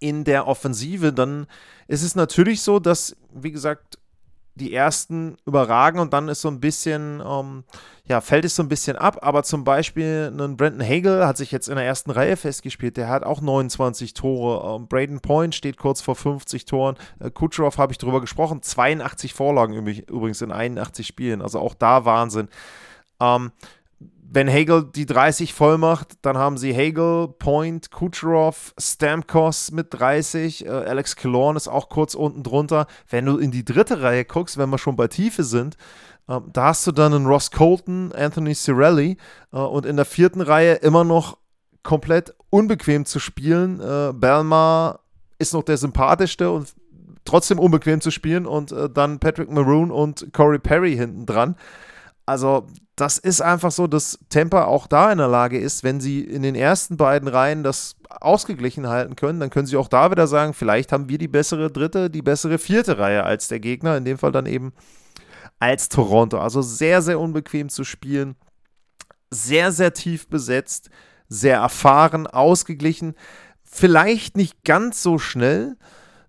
in 0.00 0.24
der 0.24 0.46
Offensive, 0.46 1.12
dann 1.12 1.46
ist 1.86 2.02
es 2.02 2.14
natürlich 2.14 2.60
so, 2.60 2.78
dass, 2.78 3.16
wie 3.32 3.52
gesagt, 3.52 3.98
die 4.56 4.72
ersten 4.72 5.36
überragen 5.46 5.98
und 5.98 6.12
dann 6.12 6.28
ist 6.28 6.40
so 6.40 6.48
ein 6.48 6.60
bisschen, 6.60 7.20
ähm, 7.26 7.64
ja, 8.06 8.20
fällt 8.20 8.44
es 8.44 8.54
so 8.54 8.62
ein 8.62 8.68
bisschen 8.68 8.96
ab. 8.96 9.18
Aber 9.22 9.42
zum 9.42 9.64
Beispiel 9.64 10.32
ein 10.32 10.56
Brandon 10.56 10.86
Hagel 10.86 11.26
hat 11.26 11.36
sich 11.36 11.50
jetzt 11.50 11.68
in 11.68 11.74
der 11.74 11.84
ersten 11.84 12.10
Reihe 12.10 12.36
festgespielt. 12.36 12.96
Der 12.96 13.08
hat 13.08 13.24
auch 13.24 13.40
29 13.40 14.14
Tore. 14.14 14.76
Ähm, 14.76 14.86
Braden 14.86 15.20
Point 15.20 15.54
steht 15.54 15.76
kurz 15.76 16.00
vor 16.00 16.14
50 16.14 16.66
Toren. 16.66 16.96
Äh, 17.18 17.30
Kucherov 17.30 17.78
habe 17.78 17.92
ich 17.92 17.98
drüber 17.98 18.20
gesprochen. 18.20 18.62
82 18.62 19.34
Vorlagen 19.34 19.74
übrigens 19.74 20.40
in 20.40 20.52
81 20.52 21.06
Spielen. 21.06 21.42
Also 21.42 21.58
auch 21.58 21.74
da 21.74 22.04
Wahnsinn. 22.04 22.48
Ähm, 23.20 23.50
wenn 24.34 24.50
Hagel 24.50 24.84
die 24.84 25.06
30 25.06 25.54
voll 25.54 25.78
macht, 25.78 26.14
dann 26.22 26.36
haben 26.36 26.58
sie 26.58 26.74
Hagel, 26.74 27.28
Point, 27.38 27.92
Kucherov, 27.92 28.74
Stamkos 28.78 29.70
mit 29.70 29.94
30, 29.94 30.66
äh, 30.66 30.68
Alex 30.68 31.14
Killorn 31.14 31.56
ist 31.56 31.68
auch 31.68 31.88
kurz 31.88 32.14
unten 32.14 32.42
drunter. 32.42 32.86
Wenn 33.08 33.26
du 33.26 33.38
in 33.38 33.52
die 33.52 33.64
dritte 33.64 34.02
Reihe 34.02 34.24
guckst, 34.24 34.58
wenn 34.58 34.70
wir 34.70 34.78
schon 34.78 34.96
bei 34.96 35.06
Tiefe 35.06 35.44
sind, 35.44 35.76
äh, 36.28 36.40
da 36.52 36.66
hast 36.66 36.84
du 36.86 36.92
dann 36.92 37.14
einen 37.14 37.26
Ross 37.26 37.52
Colton, 37.52 38.12
Anthony 38.12 38.54
Cirelli 38.54 39.18
äh, 39.52 39.56
und 39.56 39.86
in 39.86 39.96
der 39.96 40.04
vierten 40.04 40.40
Reihe 40.40 40.74
immer 40.74 41.04
noch 41.04 41.38
komplett 41.84 42.34
unbequem 42.50 43.04
zu 43.04 43.20
spielen. 43.20 43.80
Äh, 43.80 44.12
Belmar 44.14 45.00
ist 45.38 45.54
noch 45.54 45.62
der 45.62 45.76
sympathischste 45.76 46.50
und 46.50 46.74
trotzdem 47.24 47.60
unbequem 47.60 48.00
zu 48.00 48.10
spielen 48.10 48.46
und 48.46 48.72
äh, 48.72 48.90
dann 48.90 49.20
Patrick 49.20 49.50
Maroon 49.50 49.92
und 49.92 50.32
Corey 50.32 50.58
Perry 50.58 50.96
hinten 50.96 51.24
dran. 51.24 51.56
Also, 52.26 52.66
das 52.96 53.18
ist 53.18 53.42
einfach 53.42 53.70
so, 53.70 53.86
dass 53.86 54.18
Tampa 54.30 54.64
auch 54.64 54.86
da 54.86 55.10
in 55.12 55.18
der 55.18 55.28
Lage 55.28 55.58
ist, 55.58 55.84
wenn 55.84 56.00
sie 56.00 56.20
in 56.20 56.42
den 56.42 56.54
ersten 56.54 56.96
beiden 56.96 57.28
Reihen 57.28 57.62
das 57.62 57.96
ausgeglichen 58.08 58.88
halten 58.88 59.16
können, 59.16 59.40
dann 59.40 59.50
können 59.50 59.66
sie 59.66 59.76
auch 59.76 59.88
da 59.88 60.10
wieder 60.10 60.26
sagen, 60.26 60.54
vielleicht 60.54 60.92
haben 60.92 61.08
wir 61.08 61.18
die 61.18 61.28
bessere 61.28 61.70
dritte, 61.70 62.08
die 62.08 62.22
bessere 62.22 62.58
vierte 62.58 62.98
Reihe 62.98 63.24
als 63.24 63.48
der 63.48 63.60
Gegner, 63.60 63.96
in 63.96 64.04
dem 64.04 64.16
Fall 64.16 64.32
dann 64.32 64.46
eben 64.46 64.72
als 65.58 65.88
Toronto. 65.88 66.38
Also 66.38 66.62
sehr, 66.62 67.02
sehr 67.02 67.18
unbequem 67.20 67.68
zu 67.68 67.84
spielen, 67.84 68.36
sehr, 69.30 69.72
sehr 69.72 69.92
tief 69.92 70.28
besetzt, 70.28 70.90
sehr 71.28 71.58
erfahren, 71.58 72.26
ausgeglichen, 72.26 73.14
vielleicht 73.64 74.36
nicht 74.36 74.64
ganz 74.64 75.02
so 75.02 75.18
schnell 75.18 75.76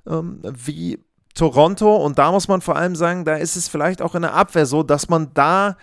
ähm, 0.08 0.42
wie 0.44 1.05
Toronto. 1.36 1.96
Und 1.96 2.18
da 2.18 2.32
muss 2.32 2.48
man 2.48 2.62
vor 2.62 2.76
allem 2.76 2.96
sagen, 2.96 3.26
da 3.26 3.36
ist 3.36 3.56
es 3.56 3.68
vielleicht 3.68 4.02
auch 4.02 4.16
in 4.16 4.24
der 4.24 4.34
Abwehr 4.34 4.66
so, 4.66 4.82
dass 4.82 5.10
man 5.10 5.32
da 5.34 5.78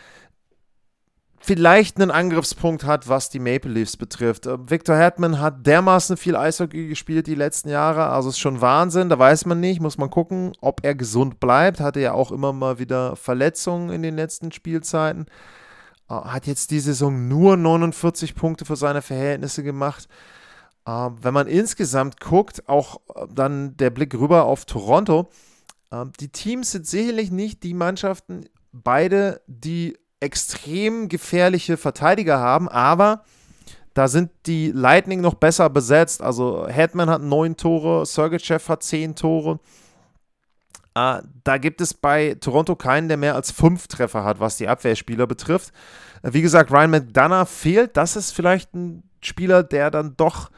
vielleicht 1.43 2.01
einen 2.01 2.11
Angriffspunkt 2.11 2.85
hat, 2.85 3.09
was 3.09 3.29
die 3.29 3.41
Maple 3.41 3.71
Leafs 3.71 3.97
betrifft. 3.97 4.47
Äh, 4.47 4.59
Victor 4.71 4.97
Hetman 4.97 5.41
hat 5.41 5.67
dermaßen 5.67 6.17
viel 6.17 6.37
Eishockey 6.37 6.89
gespielt 6.89 7.27
die 7.27 7.35
letzten 7.35 7.69
Jahre, 7.69 8.07
also 8.07 8.29
ist 8.29 8.39
schon 8.39 8.61
Wahnsinn, 8.61 9.09
da 9.09 9.19
weiß 9.19 9.47
man 9.47 9.59
nicht, 9.61 9.81
muss 9.81 9.99
man 9.99 10.09
gucken, 10.09 10.53
ob 10.61 10.85
er 10.85 10.95
gesund 10.95 11.41
bleibt. 11.41 11.81
Hatte 11.81 12.01
ja 12.01 12.13
auch 12.13 12.31
immer 12.31 12.53
mal 12.53 12.79
wieder 12.79 13.17
Verletzungen 13.17 13.91
in 13.91 14.03
den 14.03 14.17
letzten 14.17 14.53
Spielzeiten. 14.53 15.27
Äh, 16.09 16.15
hat 16.15 16.47
jetzt 16.47 16.71
die 16.71 16.81
Saison 16.81 17.29
nur 17.29 17.57
49 17.57 18.35
Punkte 18.35 18.65
für 18.65 18.77
seine 18.77 19.03
Verhältnisse 19.03 19.63
gemacht. 19.63 20.09
Äh, 20.87 21.11
wenn 21.21 21.35
man 21.35 21.47
insgesamt 21.47 22.21
guckt, 22.21 22.69
auch 22.69 23.01
dann 23.35 23.77
der 23.77 23.91
Blick 23.91 24.15
rüber 24.15 24.45
auf 24.45 24.65
Toronto, 24.65 25.29
die 26.21 26.29
Teams 26.29 26.71
sind 26.71 26.87
sicherlich 26.87 27.31
nicht 27.31 27.63
die 27.65 27.75
Mannschaften, 27.75 28.47
beide, 28.73 29.43
die 29.47 29.99
extrem 30.21 31.09
gefährliche 31.09 31.77
Verteidiger 31.77 32.39
haben, 32.39 32.69
aber 32.69 33.25
da 33.95 34.09
sind 34.09 34.31
die 34.47 34.71
Lightning 34.71 35.21
noch 35.21 35.35
besser 35.35 35.69
besetzt. 35.69 36.23
Also 36.23 36.67
Hetman 36.67 37.11
hat 37.11 37.23
neun 37.23 37.57
Tore, 37.57 38.07
Sergeyev 38.07 38.69
hat 38.69 38.83
zehn 38.83 39.15
Tore. 39.15 39.61
Uh, 40.97 41.21
da 41.45 41.57
gibt 41.57 41.81
es 41.81 41.95
bei 41.95 42.37
Toronto 42.39 42.77
keinen, 42.77 43.09
der 43.09 43.17
mehr 43.17 43.35
als 43.35 43.51
fünf 43.51 43.87
Treffer 43.87 44.25
hat, 44.25 44.41
was 44.41 44.59
die 44.59 44.69
Abwehrspieler 44.69 45.27
betrifft. 45.27 45.73
Wie 46.23 46.43
gesagt, 46.43 46.71
Ryan 46.71 46.91
McDonough 46.91 47.49
fehlt. 47.49 47.97
Das 47.97 48.15
ist 48.15 48.33
vielleicht 48.33 48.75
ein 48.75 49.03
Spieler, 49.23 49.63
der 49.63 49.91
dann 49.91 50.17
doch 50.17 50.51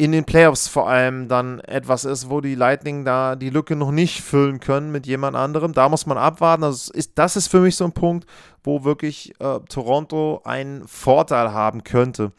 in 0.00 0.12
den 0.12 0.24
Playoffs 0.24 0.68
vor 0.68 0.88
allem 0.88 1.26
dann 1.26 1.58
etwas 1.58 2.04
ist, 2.04 2.30
wo 2.30 2.40
die 2.40 2.54
Lightning 2.54 3.04
da 3.04 3.34
die 3.34 3.50
Lücke 3.50 3.74
noch 3.74 3.90
nicht 3.90 4.22
füllen 4.22 4.60
können 4.60 4.92
mit 4.92 5.06
jemand 5.06 5.34
anderem. 5.36 5.72
Da 5.72 5.88
muss 5.88 6.06
man 6.06 6.16
abwarten. 6.16 6.62
Das 6.62 6.88
ist, 6.88 7.18
das 7.18 7.34
ist 7.34 7.48
für 7.48 7.58
mich 7.58 7.74
so 7.74 7.84
ein 7.84 7.92
Punkt, 7.92 8.24
wo 8.62 8.84
wirklich 8.84 9.34
äh, 9.40 9.58
Toronto 9.68 10.40
einen 10.44 10.86
Vorteil 10.86 11.52
haben 11.52 11.82
könnte. 11.82 12.30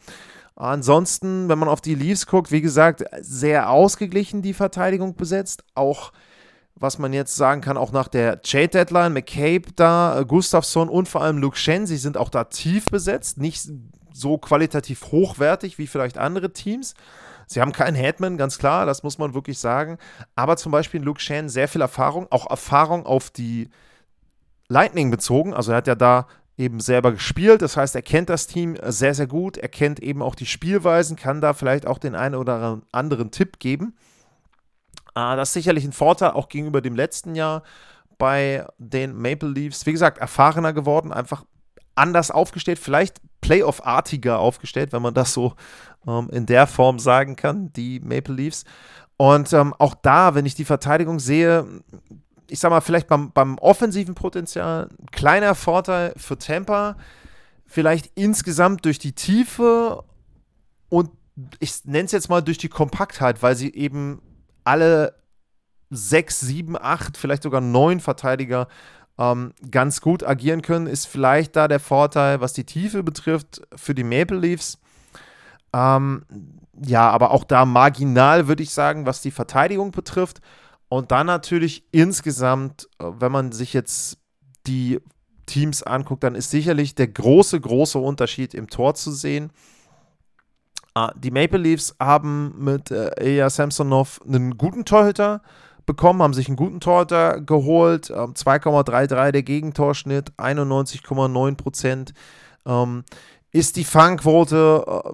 Ansonsten, 0.56 1.50
wenn 1.50 1.58
man 1.58 1.68
auf 1.68 1.82
die 1.82 1.94
Leafs 1.94 2.26
guckt, 2.26 2.50
wie 2.50 2.62
gesagt, 2.62 3.04
sehr 3.20 3.68
ausgeglichen 3.68 4.40
die 4.40 4.54
Verteidigung 4.54 5.14
besetzt. 5.14 5.62
Auch, 5.74 6.12
was 6.76 6.98
man 6.98 7.12
jetzt 7.12 7.36
sagen 7.36 7.60
kann, 7.60 7.76
auch 7.76 7.92
nach 7.92 8.08
der 8.08 8.40
Trade-Deadline, 8.40 9.12
McCabe 9.12 9.72
da, 9.76 10.18
äh, 10.18 10.24
Gustafsson 10.24 10.88
und 10.88 11.08
vor 11.08 11.20
allem 11.20 11.36
Luke 11.36 11.58
Shen, 11.58 11.86
sie 11.86 11.98
sind 11.98 12.16
auch 12.16 12.30
da 12.30 12.44
tief 12.44 12.86
besetzt. 12.86 13.36
Nicht 13.36 13.68
so 14.14 14.38
qualitativ 14.38 15.12
hochwertig 15.12 15.76
wie 15.76 15.86
vielleicht 15.86 16.16
andere 16.16 16.54
Teams. 16.54 16.94
Sie 17.52 17.60
haben 17.60 17.72
keinen 17.72 17.96
Headman, 17.96 18.36
ganz 18.36 18.58
klar, 18.58 18.86
das 18.86 19.02
muss 19.02 19.18
man 19.18 19.34
wirklich 19.34 19.58
sagen. 19.58 19.98
Aber 20.36 20.56
zum 20.56 20.70
Beispiel 20.70 21.02
Luke 21.02 21.20
Shan 21.20 21.48
sehr 21.48 21.66
viel 21.66 21.80
Erfahrung, 21.80 22.28
auch 22.30 22.48
Erfahrung 22.48 23.06
auf 23.06 23.30
die 23.30 23.70
Lightning 24.68 25.10
bezogen. 25.10 25.52
Also 25.52 25.72
er 25.72 25.78
hat 25.78 25.88
ja 25.88 25.96
da 25.96 26.28
eben 26.56 26.78
selber 26.78 27.10
gespielt. 27.10 27.60
Das 27.60 27.76
heißt, 27.76 27.96
er 27.96 28.02
kennt 28.02 28.30
das 28.30 28.46
Team 28.46 28.76
sehr, 28.84 29.14
sehr 29.14 29.26
gut. 29.26 29.56
Er 29.58 29.68
kennt 29.68 29.98
eben 29.98 30.22
auch 30.22 30.36
die 30.36 30.46
Spielweisen, 30.46 31.16
kann 31.16 31.40
da 31.40 31.52
vielleicht 31.52 31.88
auch 31.88 31.98
den 31.98 32.14
einen 32.14 32.36
oder 32.36 32.82
anderen 32.92 33.32
Tipp 33.32 33.58
geben. 33.58 33.96
Ah, 35.14 35.34
das 35.34 35.48
ist 35.48 35.54
sicherlich 35.54 35.84
ein 35.84 35.92
Vorteil, 35.92 36.30
auch 36.30 36.48
gegenüber 36.48 36.80
dem 36.80 36.94
letzten 36.94 37.34
Jahr 37.34 37.64
bei 38.16 38.64
den 38.78 39.20
Maple 39.20 39.48
Leafs. 39.48 39.86
Wie 39.86 39.92
gesagt, 39.92 40.18
erfahrener 40.18 40.72
geworden, 40.72 41.12
einfach 41.12 41.42
anders 42.00 42.30
aufgestellt, 42.30 42.78
vielleicht 42.78 43.20
Playoff-artiger 43.40 44.38
aufgestellt, 44.38 44.92
wenn 44.92 45.02
man 45.02 45.14
das 45.14 45.32
so 45.32 45.54
ähm, 46.06 46.28
in 46.30 46.46
der 46.46 46.66
Form 46.66 46.98
sagen 46.98 47.36
kann, 47.36 47.72
die 47.72 48.00
Maple 48.00 48.34
Leafs. 48.34 48.64
Und 49.16 49.52
ähm, 49.52 49.74
auch 49.78 49.94
da, 49.94 50.34
wenn 50.34 50.46
ich 50.46 50.54
die 50.54 50.64
Verteidigung 50.64 51.20
sehe, 51.20 51.66
ich 52.48 52.58
sag 52.58 52.70
mal, 52.70 52.80
vielleicht 52.80 53.06
beim, 53.06 53.32
beim 53.32 53.58
offensiven 53.58 54.14
Potenzial, 54.14 54.88
ein 54.98 55.10
kleiner 55.10 55.54
Vorteil 55.54 56.14
für 56.16 56.38
Tampa, 56.38 56.96
vielleicht 57.66 58.10
insgesamt 58.14 58.84
durch 58.84 58.98
die 58.98 59.12
Tiefe 59.12 60.02
und 60.88 61.10
ich 61.60 61.84
nenne 61.84 62.06
es 62.06 62.12
jetzt 62.12 62.28
mal 62.28 62.40
durch 62.40 62.58
die 62.58 62.68
Kompaktheit, 62.68 63.42
weil 63.42 63.56
sie 63.56 63.72
eben 63.72 64.20
alle 64.64 65.14
sechs, 65.90 66.40
sieben, 66.40 66.76
acht, 66.76 67.16
vielleicht 67.16 67.42
sogar 67.42 67.60
neun 67.60 68.00
Verteidiger 68.00 68.68
ähm, 69.20 69.52
ganz 69.70 70.00
gut 70.00 70.26
agieren 70.26 70.62
können, 70.62 70.86
ist 70.86 71.06
vielleicht 71.06 71.54
da 71.54 71.68
der 71.68 71.78
Vorteil, 71.78 72.40
was 72.40 72.54
die 72.54 72.64
Tiefe 72.64 73.02
betrifft, 73.02 73.60
für 73.76 73.94
die 73.94 74.02
Maple 74.02 74.38
Leafs. 74.38 74.78
Ähm, 75.74 76.22
ja, 76.82 77.10
aber 77.10 77.30
auch 77.30 77.44
da 77.44 77.66
marginal, 77.66 78.48
würde 78.48 78.62
ich 78.62 78.70
sagen, 78.70 79.04
was 79.04 79.20
die 79.20 79.30
Verteidigung 79.30 79.90
betrifft. 79.90 80.40
Und 80.88 81.12
dann 81.12 81.26
natürlich 81.26 81.84
insgesamt, 81.92 82.88
äh, 82.98 83.04
wenn 83.18 83.30
man 83.30 83.52
sich 83.52 83.74
jetzt 83.74 84.18
die 84.66 84.98
Teams 85.44 85.82
anguckt, 85.82 86.24
dann 86.24 86.34
ist 86.34 86.50
sicherlich 86.50 86.94
der 86.94 87.08
große, 87.08 87.60
große 87.60 87.98
Unterschied 87.98 88.54
im 88.54 88.70
Tor 88.70 88.94
zu 88.94 89.12
sehen. 89.12 89.52
Uh, 90.98 91.08
die 91.16 91.30
Maple 91.30 91.58
Leafs 91.58 91.94
haben 92.00 92.52
mit 92.58 92.90
äh, 92.90 93.10
Ilya 93.20 93.48
Samsonov 93.48 94.20
einen 94.26 94.56
guten 94.56 94.84
Torhüter 94.84 95.40
bekommen, 95.86 96.22
haben 96.22 96.34
sich 96.34 96.48
einen 96.48 96.56
guten 96.56 96.80
Torhüter 96.80 97.40
geholt. 97.40 98.10
Ähm, 98.10 98.34
2,33 98.34 99.30
der 99.32 99.42
Gegentorschnitt, 99.42 100.32
91,9 100.32 101.56
Prozent. 101.56 102.14
Ähm, 102.66 103.04
ist 103.52 103.76
die 103.76 103.84
Fangquote, 103.84 104.84
äh, 104.86 105.10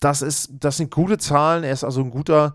das, 0.00 0.22
ist, 0.22 0.50
das 0.60 0.76
sind 0.76 0.90
gute 0.90 1.18
Zahlen. 1.18 1.64
Er 1.64 1.72
ist 1.72 1.84
also 1.84 2.00
ein 2.00 2.10
guter 2.10 2.54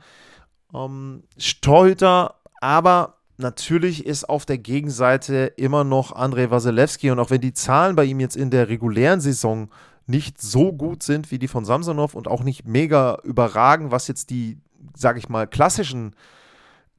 ähm, 0.74 1.24
Torhüter, 1.62 2.36
aber 2.62 3.16
natürlich 3.38 4.06
ist 4.06 4.30
auf 4.30 4.46
der 4.46 4.58
Gegenseite 4.58 5.54
immer 5.58 5.84
noch 5.84 6.12
Andrei 6.16 6.52
Wasilewski. 6.52 7.10
Und 7.12 7.20
auch 7.20 7.30
wenn 7.30 7.42
die 7.42 7.54
Zahlen 7.54 7.96
bei 7.96 8.06
ihm 8.06 8.20
jetzt 8.20 8.36
in 8.36 8.52
der 8.52 8.70
regulären 8.70 9.22
Saison 9.22 9.70
nicht 10.06 10.42
so 10.42 10.74
gut 10.74 11.04
sind 11.04 11.30
wie 11.32 11.40
die 11.40 11.48
von 11.48 11.66
Samsonov 11.66 12.16
und 12.16 12.28
auch 12.28 12.44
nicht 12.44 12.68
mega 12.68 13.20
überragen, 13.24 13.92
was 13.92 14.08
jetzt 14.08 14.32
die, 14.32 14.58
sage 14.96 15.20
ich 15.20 15.30
mal, 15.30 15.48
klassischen 15.48 16.16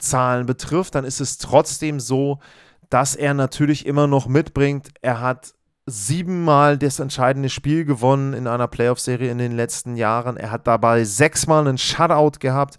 Zahlen 0.03 0.47
betrifft, 0.47 0.95
dann 0.95 1.05
ist 1.05 1.21
es 1.21 1.39
trotzdem 1.39 2.01
so, 2.01 2.39
dass 2.89 3.15
er 3.15 3.35
natürlich 3.35 3.87
immer 3.87 4.07
noch 4.07 4.27
mitbringt. 4.27 4.89
Er 5.01 5.21
hat 5.21 5.55
siebenmal 5.87 6.79
das 6.79 6.99
entscheidende 6.99 7.49
Spiel 7.49 7.85
gewonnen 7.85 8.33
in 8.33 8.47
einer 8.47 8.69
Playoff-Serie 8.69 9.31
in 9.31 9.39
den 9.39 9.53
letzten 9.53 9.97
Jahren. 9.97 10.37
Er 10.37 10.51
hat 10.51 10.67
dabei 10.67 11.05
sechsmal 11.05 11.67
einen 11.67 11.79
Shutout 11.79 12.39
gehabt. 12.39 12.77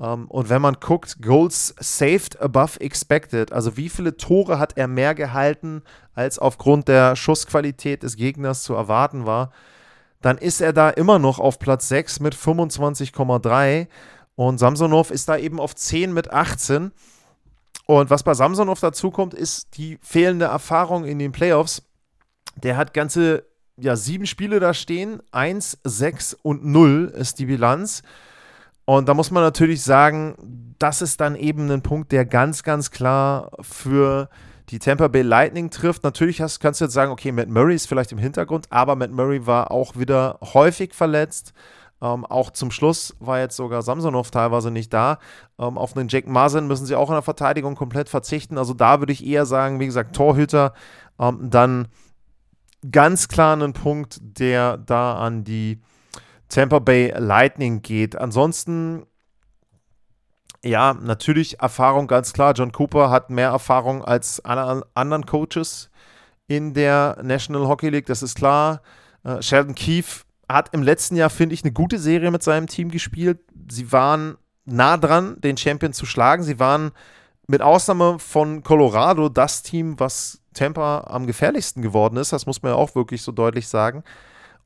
Ähm, 0.00 0.26
und 0.28 0.48
wenn 0.48 0.62
man 0.62 0.76
guckt, 0.80 1.22
Goals 1.22 1.74
saved 1.78 2.40
above 2.40 2.80
expected, 2.80 3.52
also 3.52 3.76
wie 3.76 3.88
viele 3.88 4.16
Tore 4.16 4.58
hat 4.58 4.76
er 4.76 4.88
mehr 4.88 5.14
gehalten, 5.14 5.82
als 6.14 6.38
aufgrund 6.38 6.88
der 6.88 7.16
Schussqualität 7.16 8.02
des 8.02 8.16
Gegners 8.16 8.62
zu 8.62 8.74
erwarten 8.74 9.26
war, 9.26 9.52
dann 10.20 10.36
ist 10.36 10.60
er 10.60 10.72
da 10.72 10.90
immer 10.90 11.18
noch 11.18 11.38
auf 11.38 11.58
Platz 11.58 11.88
6 11.88 12.20
mit 12.20 12.34
25,3. 12.34 13.86
Und 14.40 14.56
Samsonov 14.56 15.10
ist 15.10 15.28
da 15.28 15.36
eben 15.36 15.60
auf 15.60 15.76
10 15.76 16.14
mit 16.14 16.32
18. 16.32 16.92
Und 17.84 18.08
was 18.08 18.22
bei 18.22 18.32
Samsonov 18.32 18.80
dazu 18.80 19.10
kommt, 19.10 19.34
ist 19.34 19.76
die 19.76 19.98
fehlende 20.00 20.46
Erfahrung 20.46 21.04
in 21.04 21.18
den 21.18 21.30
Playoffs. 21.30 21.82
Der 22.56 22.78
hat 22.78 22.94
ganze 22.94 23.44
ja, 23.76 23.96
sieben 23.96 24.24
Spiele 24.24 24.58
da 24.58 24.72
stehen. 24.72 25.20
1, 25.32 25.80
6 25.84 26.38
und 26.40 26.64
0 26.64 27.12
ist 27.14 27.38
die 27.38 27.44
Bilanz. 27.44 28.02
Und 28.86 29.10
da 29.10 29.12
muss 29.12 29.30
man 29.30 29.42
natürlich 29.42 29.82
sagen, 29.82 30.74
das 30.78 31.02
ist 31.02 31.20
dann 31.20 31.36
eben 31.36 31.70
ein 31.70 31.82
Punkt, 31.82 32.10
der 32.10 32.24
ganz, 32.24 32.62
ganz 32.62 32.90
klar 32.90 33.50
für 33.60 34.30
die 34.70 34.78
Tampa 34.78 35.08
Bay 35.08 35.20
Lightning 35.20 35.68
trifft. 35.68 36.02
Natürlich 36.02 36.40
hast, 36.40 36.60
kannst 36.60 36.80
du 36.80 36.86
jetzt 36.86 36.94
sagen, 36.94 37.12
okay, 37.12 37.30
Matt 37.30 37.50
Murray 37.50 37.74
ist 37.74 37.88
vielleicht 37.88 38.10
im 38.10 38.16
Hintergrund, 38.16 38.68
aber 38.70 38.96
Matt 38.96 39.10
Murray 39.10 39.46
war 39.46 39.70
auch 39.70 39.96
wieder 39.96 40.38
häufig 40.40 40.94
verletzt. 40.94 41.52
Ähm, 42.02 42.24
auch 42.24 42.50
zum 42.50 42.70
Schluss 42.70 43.14
war 43.20 43.38
jetzt 43.40 43.56
sogar 43.56 43.82
Samsonov 43.82 44.30
teilweise 44.30 44.70
nicht 44.70 44.92
da. 44.92 45.18
Ähm, 45.58 45.76
auf 45.78 45.96
einen 45.96 46.08
Jack 46.08 46.26
Marsen 46.26 46.66
müssen 46.66 46.86
sie 46.86 46.96
auch 46.96 47.10
in 47.10 47.14
der 47.14 47.22
Verteidigung 47.22 47.74
komplett 47.74 48.08
verzichten. 48.08 48.58
Also 48.58 48.74
da 48.74 49.00
würde 49.00 49.12
ich 49.12 49.24
eher 49.26 49.46
sagen, 49.46 49.80
wie 49.80 49.86
gesagt, 49.86 50.16
Torhüter. 50.16 50.72
Ähm, 51.18 51.50
dann 51.50 51.88
ganz 52.90 53.28
klar 53.28 53.52
einen 53.52 53.74
Punkt, 53.74 54.18
der 54.22 54.78
da 54.78 55.18
an 55.18 55.44
die 55.44 55.80
Tampa 56.48 56.78
Bay 56.78 57.12
Lightning 57.16 57.82
geht. 57.82 58.16
Ansonsten 58.16 59.06
Ja, 60.62 60.92
natürlich 60.94 61.60
Erfahrung, 61.60 62.06
ganz 62.06 62.32
klar. 62.32 62.52
John 62.54 62.72
Cooper 62.72 63.08
hat 63.10 63.30
mehr 63.30 63.48
Erfahrung 63.48 64.04
als 64.04 64.44
alle 64.44 64.84
anderen 64.94 65.24
Coaches 65.24 65.90
in 66.48 66.74
der 66.74 67.16
National 67.22 67.66
Hockey 67.68 67.88
League, 67.90 68.06
das 68.06 68.22
ist 68.22 68.34
klar. 68.34 68.82
Äh, 69.24 69.40
Sheldon 69.40 69.74
Keefe 69.74 70.24
hat 70.52 70.72
im 70.72 70.82
letzten 70.82 71.16
Jahr, 71.16 71.30
finde 71.30 71.54
ich, 71.54 71.64
eine 71.64 71.72
gute 71.72 71.98
Serie 71.98 72.30
mit 72.30 72.42
seinem 72.42 72.66
Team 72.66 72.90
gespielt. 72.90 73.40
Sie 73.70 73.92
waren 73.92 74.36
nah 74.64 74.96
dran, 74.96 75.40
den 75.40 75.56
Champion 75.56 75.92
zu 75.92 76.06
schlagen. 76.06 76.42
Sie 76.42 76.58
waren 76.58 76.92
mit 77.46 77.62
Ausnahme 77.62 78.18
von 78.18 78.62
Colorado 78.62 79.28
das 79.28 79.62
Team, 79.62 79.98
was 79.98 80.40
Tampa 80.54 81.04
am 81.08 81.26
gefährlichsten 81.26 81.82
geworden 81.82 82.16
ist. 82.16 82.32
Das 82.32 82.46
muss 82.46 82.62
man 82.62 82.72
ja 82.72 82.78
auch 82.78 82.94
wirklich 82.94 83.22
so 83.22 83.32
deutlich 83.32 83.68
sagen. 83.68 84.04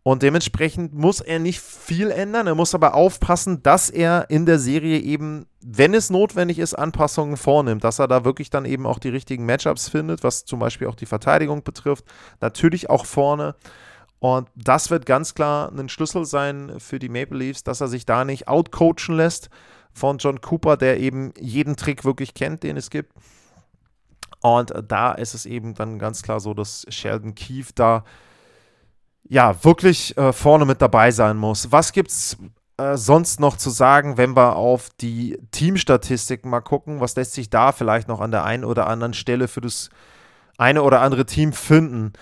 Und 0.02 0.22
dementsprechend 0.22 0.92
muss 0.92 1.20
er 1.20 1.38
nicht 1.38 1.60
viel 1.60 2.10
ändern. 2.10 2.46
Er 2.46 2.54
muss 2.54 2.74
aber 2.74 2.92
aufpassen, 2.92 3.62
dass 3.62 3.88
er 3.88 4.26
in 4.28 4.44
der 4.44 4.58
Serie 4.58 4.98
eben, 4.98 5.46
wenn 5.62 5.94
es 5.94 6.10
notwendig 6.10 6.58
ist, 6.58 6.74
Anpassungen 6.74 7.38
vornimmt. 7.38 7.84
Dass 7.84 7.98
er 7.98 8.06
da 8.06 8.22
wirklich 8.22 8.50
dann 8.50 8.66
eben 8.66 8.84
auch 8.84 8.98
die 8.98 9.08
richtigen 9.08 9.46
Matchups 9.46 9.88
findet, 9.88 10.22
was 10.22 10.44
zum 10.44 10.58
Beispiel 10.58 10.88
auch 10.88 10.94
die 10.94 11.06
Verteidigung 11.06 11.62
betrifft. 11.62 12.04
Natürlich 12.42 12.90
auch 12.90 13.06
vorne. 13.06 13.54
Und 14.18 14.48
das 14.54 14.90
wird 14.90 15.06
ganz 15.06 15.34
klar 15.34 15.70
ein 15.70 15.88
Schlüssel 15.88 16.24
sein 16.24 16.74
für 16.78 16.98
die 16.98 17.08
Maple 17.08 17.38
Leafs, 17.38 17.62
dass 17.62 17.80
er 17.80 17.88
sich 17.88 18.06
da 18.06 18.24
nicht 18.24 18.48
outcoachen 18.48 19.16
lässt 19.16 19.50
von 19.92 20.18
John 20.18 20.40
Cooper, 20.40 20.76
der 20.76 20.98
eben 20.98 21.32
jeden 21.38 21.76
Trick 21.76 22.04
wirklich 22.04 22.34
kennt, 22.34 22.62
den 22.62 22.76
es 22.76 22.90
gibt. 22.90 23.12
Und 24.40 24.72
da 24.88 25.12
ist 25.12 25.34
es 25.34 25.46
eben 25.46 25.74
dann 25.74 25.98
ganz 25.98 26.22
klar 26.22 26.40
so, 26.40 26.52
dass 26.52 26.86
Sheldon 26.88 27.34
Keefe 27.34 27.72
da 27.74 28.04
ja, 29.26 29.64
wirklich 29.64 30.16
äh, 30.18 30.32
vorne 30.32 30.66
mit 30.66 30.82
dabei 30.82 31.10
sein 31.10 31.36
muss. 31.36 31.72
Was 31.72 31.92
gibt's 31.92 32.36
äh, 32.76 32.96
sonst 32.96 33.40
noch 33.40 33.56
zu 33.56 33.70
sagen, 33.70 34.16
wenn 34.16 34.36
wir 34.36 34.56
auf 34.56 34.90
die 35.00 35.38
Teamstatistiken 35.50 36.50
mal 36.50 36.60
gucken? 36.60 37.00
Was 37.00 37.16
lässt 37.16 37.32
sich 37.32 37.48
da 37.48 37.72
vielleicht 37.72 38.08
noch 38.08 38.20
an 38.20 38.30
der 38.30 38.44
einen 38.44 38.64
oder 38.64 38.86
anderen 38.86 39.14
Stelle 39.14 39.48
für 39.48 39.60
das 39.60 39.90
eine 40.58 40.82
oder 40.82 41.00
andere 41.00 41.24
Team 41.24 41.52
finden? 41.52 42.12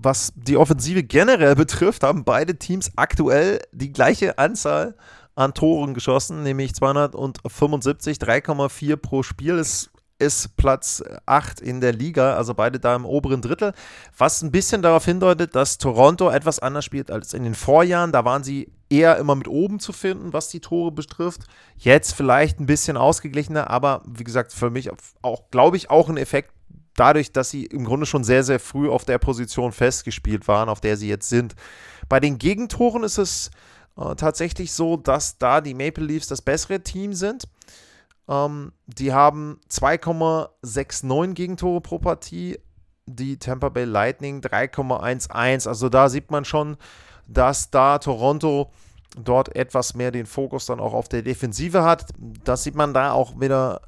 Was 0.00 0.32
die 0.36 0.56
Offensive 0.56 1.02
generell 1.02 1.54
betrifft, 1.54 2.02
haben 2.02 2.24
beide 2.24 2.58
Teams 2.58 2.90
aktuell 2.96 3.60
die 3.72 3.92
gleiche 3.92 4.38
Anzahl 4.38 4.96
an 5.34 5.54
Toren 5.54 5.94
geschossen, 5.94 6.42
nämlich 6.42 6.74
275, 6.74 8.18
3,4 8.18 8.96
pro 8.96 9.22
Spiel. 9.22 9.56
Das 9.56 9.90
ist 10.18 10.56
Platz 10.56 11.02
8 11.26 11.60
in 11.60 11.80
der 11.80 11.92
Liga, 11.92 12.36
also 12.36 12.54
beide 12.54 12.78
da 12.78 12.94
im 12.94 13.04
oberen 13.04 13.42
Drittel, 13.42 13.72
was 14.16 14.42
ein 14.42 14.52
bisschen 14.52 14.80
darauf 14.80 15.04
hindeutet, 15.04 15.56
dass 15.56 15.78
Toronto 15.78 16.30
etwas 16.30 16.60
anders 16.60 16.84
spielt 16.84 17.10
als 17.10 17.34
in 17.34 17.42
den 17.42 17.54
Vorjahren. 17.54 18.12
Da 18.12 18.24
waren 18.24 18.44
sie 18.44 18.72
eher 18.88 19.16
immer 19.16 19.34
mit 19.34 19.48
oben 19.48 19.80
zu 19.80 19.92
finden, 19.92 20.32
was 20.32 20.48
die 20.48 20.60
Tore 20.60 20.92
betrifft. 20.92 21.42
Jetzt 21.76 22.12
vielleicht 22.12 22.60
ein 22.60 22.66
bisschen 22.66 22.96
ausgeglichener, 22.96 23.68
aber 23.68 24.02
wie 24.06 24.24
gesagt, 24.24 24.52
für 24.52 24.70
mich 24.70 24.90
auch, 25.22 25.50
glaube 25.50 25.76
ich, 25.76 25.90
auch 25.90 26.08
ein 26.08 26.18
Effekt 26.18 26.52
dadurch, 26.96 27.32
dass 27.32 27.50
sie 27.50 27.64
im 27.66 27.84
Grunde 27.84 28.06
schon 28.06 28.24
sehr, 28.24 28.44
sehr 28.44 28.60
früh 28.60 28.88
auf 28.88 29.04
der 29.04 29.18
Position 29.18 29.72
festgespielt 29.72 30.48
waren, 30.48 30.68
auf 30.68 30.80
der 30.80 30.96
sie 30.96 31.08
jetzt 31.08 31.28
sind. 31.28 31.54
Bei 32.08 32.20
den 32.20 32.38
Gegentoren 32.38 33.02
ist 33.04 33.18
es 33.18 33.50
äh, 33.96 34.14
tatsächlich 34.14 34.72
so, 34.72 34.96
dass 34.96 35.38
da 35.38 35.60
die 35.60 35.74
Maple 35.74 36.04
Leafs 36.04 36.28
das 36.28 36.42
bessere 36.42 36.80
Team 36.80 37.14
sind. 37.14 37.44
Ähm, 38.28 38.72
die 38.86 39.12
haben 39.12 39.60
2,69 39.70 41.34
Gegentore 41.34 41.80
pro 41.80 41.98
Partie. 41.98 42.58
Die 43.06 43.36
Tampa 43.36 43.68
Bay 43.68 43.84
Lightning 43.84 44.40
3,11. 44.40 45.66
Also 45.68 45.88
da 45.88 46.08
sieht 46.08 46.30
man 46.30 46.44
schon, 46.44 46.76
dass 47.26 47.70
da 47.70 47.98
Toronto 47.98 48.70
dort 49.16 49.54
etwas 49.56 49.94
mehr 49.94 50.10
den 50.10 50.26
Fokus 50.26 50.66
dann 50.66 50.80
auch 50.80 50.94
auf 50.94 51.08
der 51.08 51.22
Defensive 51.22 51.82
hat. 51.82 52.06
Das 52.44 52.62
sieht 52.62 52.76
man 52.76 52.94
da 52.94 53.12
auch 53.12 53.40
wieder 53.40 53.82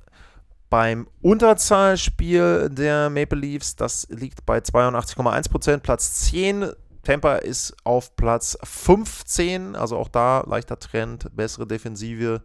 beim 0.70 1.06
Unterzahlspiel 1.22 2.68
der 2.70 3.10
Maple 3.10 3.38
Leafs. 3.38 3.76
Das 3.76 4.06
liegt 4.10 4.44
bei 4.46 4.58
82,1%, 4.58 5.78
Platz 5.78 6.20
10. 6.26 6.72
Tampa 7.02 7.36
ist 7.36 7.76
auf 7.84 8.16
Platz 8.16 8.56
15, 8.62 9.76
also 9.76 9.96
auch 9.96 10.08
da 10.08 10.42
leichter 10.46 10.78
Trend, 10.78 11.28
bessere 11.36 11.66
Defensive 11.66 12.42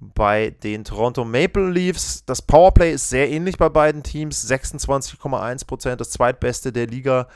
bei 0.00 0.50
den 0.50 0.84
Toronto 0.84 1.24
Maple 1.24 1.70
Leafs. 1.70 2.24
Das 2.24 2.40
Powerplay 2.40 2.92
ist 2.92 3.10
sehr 3.10 3.28
ähnlich 3.30 3.58
bei 3.58 3.68
beiden 3.68 4.02
Teams. 4.02 4.48
26,1%, 4.48 5.96
das 5.96 6.10
zweitbeste 6.10 6.72
der 6.72 6.86
Liga 6.86 7.28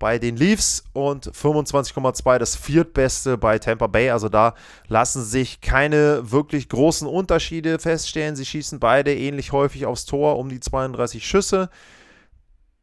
bei 0.00 0.18
den 0.18 0.36
Leafs 0.36 0.82
und 0.94 1.30
25,2 1.30 2.38
das 2.38 2.56
viertbeste 2.56 3.38
bei 3.38 3.58
Tampa 3.60 3.86
Bay. 3.86 4.10
Also 4.10 4.28
da 4.28 4.54
lassen 4.88 5.22
sich 5.22 5.60
keine 5.60 6.32
wirklich 6.32 6.68
großen 6.70 7.06
Unterschiede 7.06 7.78
feststellen. 7.78 8.34
Sie 8.34 8.46
schießen 8.46 8.80
beide 8.80 9.14
ähnlich 9.14 9.52
häufig 9.52 9.86
aufs 9.86 10.06
Tor 10.06 10.38
um 10.38 10.48
die 10.48 10.58
32 10.58 11.24
Schüsse. 11.24 11.68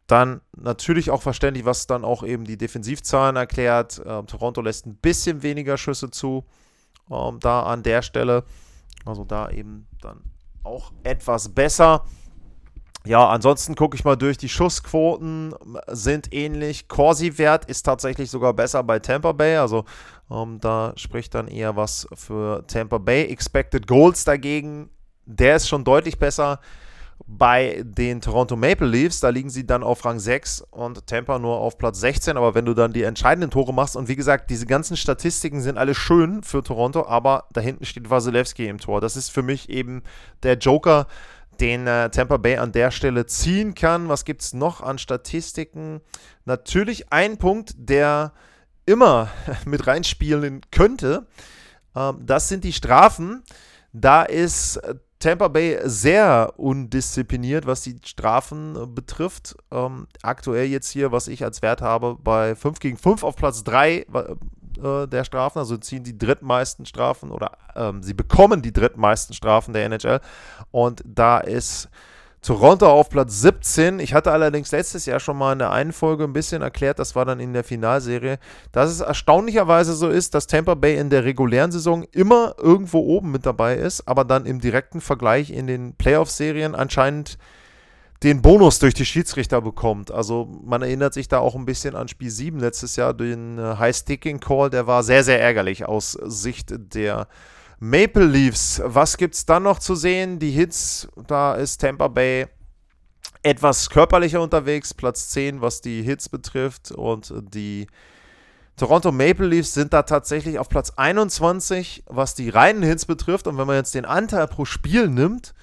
Dann 0.05 0.41
natürlich 0.55 1.09
auch 1.09 1.23
verständlich, 1.23 1.65
was 1.65 1.87
dann 1.87 2.05
auch 2.05 2.23
eben 2.23 2.45
die 2.45 2.57
Defensivzahlen 2.57 3.35
erklärt. 3.35 3.99
Ähm, 4.05 4.27
Toronto 4.27 4.61
lässt 4.61 4.85
ein 4.85 4.95
bisschen 4.95 5.41
weniger 5.41 5.77
Schüsse 5.77 6.11
zu. 6.11 6.45
Ähm, 7.11 7.39
da 7.41 7.63
an 7.63 7.81
der 7.81 8.03
Stelle. 8.03 8.43
Also 9.05 9.25
da 9.25 9.49
eben 9.49 9.87
dann 10.01 10.21
auch 10.63 10.91
etwas 11.03 11.49
besser. 11.49 12.05
Ja, 13.07 13.29
ansonsten 13.29 13.75
gucke 13.75 13.95
ich 13.95 14.03
mal 14.03 14.17
durch. 14.17 14.37
Die 14.37 14.49
Schussquoten 14.49 15.55
sind 15.87 16.33
ähnlich. 16.33 16.89
Corsi-Wert 16.89 17.63
ist 17.63 17.83
tatsächlich 17.83 18.29
sogar 18.29 18.53
besser 18.53 18.83
bei 18.83 18.99
Tampa 18.99 19.31
Bay. 19.31 19.55
Also 19.55 19.85
ähm, 20.29 20.59
da 20.59 20.91
spricht 20.97 21.33
dann 21.33 21.47
eher 21.47 21.77
was 21.77 22.05
für 22.13 22.67
Tampa 22.67 22.97
Bay. 22.97 23.23
Expected 23.27 23.87
Goals 23.87 24.25
dagegen, 24.25 24.89
der 25.25 25.55
ist 25.55 25.69
schon 25.69 25.85
deutlich 25.85 26.19
besser 26.19 26.59
bei 27.25 27.81
den 27.85 28.19
Toronto 28.19 28.57
Maple 28.57 28.87
Leafs. 28.87 29.21
Da 29.21 29.29
liegen 29.29 29.49
sie 29.49 29.65
dann 29.65 29.83
auf 29.83 30.03
Rang 30.03 30.19
6 30.19 30.65
und 30.71 31.07
Tampa 31.07 31.39
nur 31.39 31.59
auf 31.59 31.77
Platz 31.77 32.01
16. 32.01 32.35
Aber 32.35 32.55
wenn 32.55 32.65
du 32.65 32.73
dann 32.73 32.91
die 32.91 33.03
entscheidenden 33.03 33.51
Tore 33.51 33.73
machst 33.73 33.95
und 33.95 34.09
wie 34.09 34.17
gesagt, 34.17 34.49
diese 34.49 34.65
ganzen 34.65 34.97
Statistiken 34.97 35.61
sind 35.61 35.77
alle 35.77 35.95
schön 35.95 36.43
für 36.43 36.61
Toronto, 36.61 37.05
aber 37.07 37.45
da 37.53 37.61
hinten 37.61 37.85
steht 37.85 38.09
Wasilewski 38.09 38.67
im 38.67 38.79
Tor. 38.79 38.99
Das 38.99 39.15
ist 39.15 39.29
für 39.29 39.43
mich 39.43 39.69
eben 39.69 40.03
der 40.43 40.57
Joker, 40.57 41.07
den 41.61 41.87
äh, 41.87 42.09
Tampa 42.09 42.37
Bay 42.37 42.57
an 42.57 42.71
der 42.71 42.91
Stelle 42.91 43.25
ziehen 43.25 43.75
kann. 43.75 44.09
Was 44.09 44.25
gibt 44.25 44.41
es 44.41 44.53
noch 44.53 44.81
an 44.81 44.97
Statistiken? 44.97 46.01
Natürlich 46.45 47.11
ein 47.11 47.37
Punkt, 47.37 47.73
der 47.77 48.33
immer 48.85 49.29
mit 49.65 49.87
reinspielen 49.87 50.61
könnte. 50.71 51.27
Ähm, 51.95 52.19
das 52.25 52.49
sind 52.49 52.63
die 52.63 52.73
Strafen. 52.73 53.43
Da 53.93 54.23
ist 54.23 54.79
Tampa 55.19 55.47
Bay 55.47 55.79
sehr 55.83 56.53
undiszipliniert, 56.57 57.65
was 57.65 57.81
die 57.81 57.97
Strafen 58.05 58.75
äh, 58.75 58.85
betrifft. 58.85 59.55
Ähm, 59.71 60.07
aktuell 60.21 60.67
jetzt 60.67 60.89
hier, 60.89 61.11
was 61.11 61.27
ich 61.27 61.43
als 61.43 61.61
Wert 61.61 61.81
habe, 61.81 62.15
bei 62.15 62.55
5 62.55 62.79
gegen 62.79 62.97
5 62.97 63.23
auf 63.23 63.35
Platz 63.35 63.63
3 63.63 64.05
äh, 64.83 65.07
der 65.07 65.23
Strafen. 65.23 65.59
Also 65.59 65.77
ziehen 65.77 66.03
die 66.03 66.17
drittmeisten 66.17 66.85
Strafen 66.85 67.31
oder 67.31 67.57
ähm, 67.75 68.03
sie 68.03 68.13
bekommen 68.13 68.61
die 68.61 68.73
drittmeisten 68.73 69.35
Strafen 69.35 69.73
der 69.73 69.85
NHL. 69.85 70.19
Und 70.71 71.03
da 71.05 71.39
ist 71.39 71.89
Toronto 72.41 72.87
auf 72.87 73.09
Platz 73.09 73.41
17. 73.41 73.99
Ich 73.99 74.13
hatte 74.13 74.31
allerdings 74.31 74.71
letztes 74.71 75.05
Jahr 75.05 75.19
schon 75.19 75.37
mal 75.37 75.53
in 75.53 75.59
der 75.59 75.71
einen 75.71 75.91
Folge 75.91 76.23
ein 76.23 76.33
bisschen 76.33 76.61
erklärt, 76.61 76.99
das 76.99 77.15
war 77.15 77.25
dann 77.25 77.39
in 77.39 77.51
der 77.51 77.63
Finalserie, 77.63 78.39
dass 78.71 78.89
es 78.89 79.01
erstaunlicherweise 79.01 79.93
so 79.93 80.07
ist, 80.07 80.33
dass 80.33 80.47
Tampa 80.47 80.75
Bay 80.75 80.97
in 80.97 81.09
der 81.09 81.25
regulären 81.25 81.71
Saison 81.71 82.03
immer 82.11 82.55
irgendwo 82.57 82.99
oben 82.99 83.31
mit 83.31 83.45
dabei 83.45 83.75
ist, 83.75 84.07
aber 84.07 84.23
dann 84.23 84.45
im 84.45 84.61
direkten 84.61 85.01
Vergleich 85.01 85.49
in 85.49 85.67
den 85.67 85.95
Playoff-Serien 85.95 86.75
anscheinend 86.75 87.37
den 88.23 88.41
Bonus 88.41 88.79
durch 88.79 88.93
die 88.93 89.05
Schiedsrichter 89.05 89.61
bekommt. 89.61 90.11
Also 90.11 90.49
man 90.63 90.81
erinnert 90.81 91.13
sich 91.13 91.27
da 91.27 91.39
auch 91.39 91.55
ein 91.55 91.65
bisschen 91.65 91.95
an 91.95 92.07
Spiel 92.07 92.31
7 92.31 92.59
letztes 92.59 92.95
Jahr, 92.95 93.13
den 93.13 93.59
äh, 93.59 93.75
High-Sticking-Call, 93.77 94.69
der 94.69 94.87
war 94.87 95.03
sehr, 95.03 95.23
sehr 95.23 95.41
ärgerlich 95.41 95.85
aus 95.85 96.11
Sicht 96.11 96.73
der 96.75 97.27
Maple 97.79 98.25
Leafs, 98.25 98.81
was 98.83 99.17
gibt 99.17 99.35
es 99.35 99.45
dann 99.45 99.63
noch 99.63 99.77
zu 99.77 99.93
sehen? 99.93 100.39
Die 100.39 100.49
Hits, 100.49 101.07
da 101.27 101.53
ist 101.53 101.79
Tampa 101.79 102.07
Bay 102.07 102.47
etwas 103.43 103.89
körperlicher 103.91 104.41
unterwegs, 104.41 104.95
Platz 104.95 105.29
10, 105.29 105.61
was 105.61 105.81
die 105.81 106.01
Hits 106.01 106.27
betrifft. 106.27 106.91
Und 106.91 107.31
die 107.53 107.85
Toronto 108.77 109.11
Maple 109.11 109.45
Leafs 109.45 109.73
sind 109.73 109.93
da 109.93 110.03
tatsächlich 110.03 110.57
auf 110.57 110.69
Platz 110.69 110.91
21, 110.95 112.03
was 112.07 112.33
die 112.33 112.49
reinen 112.49 112.81
Hits 112.81 113.05
betrifft. 113.05 113.45
Und 113.45 113.57
wenn 113.57 113.67
man 113.67 113.75
jetzt 113.75 113.93
den 113.93 114.05
Anteil 114.05 114.47
pro 114.47 114.65
Spiel 114.65 115.07
nimmt, 115.07 115.53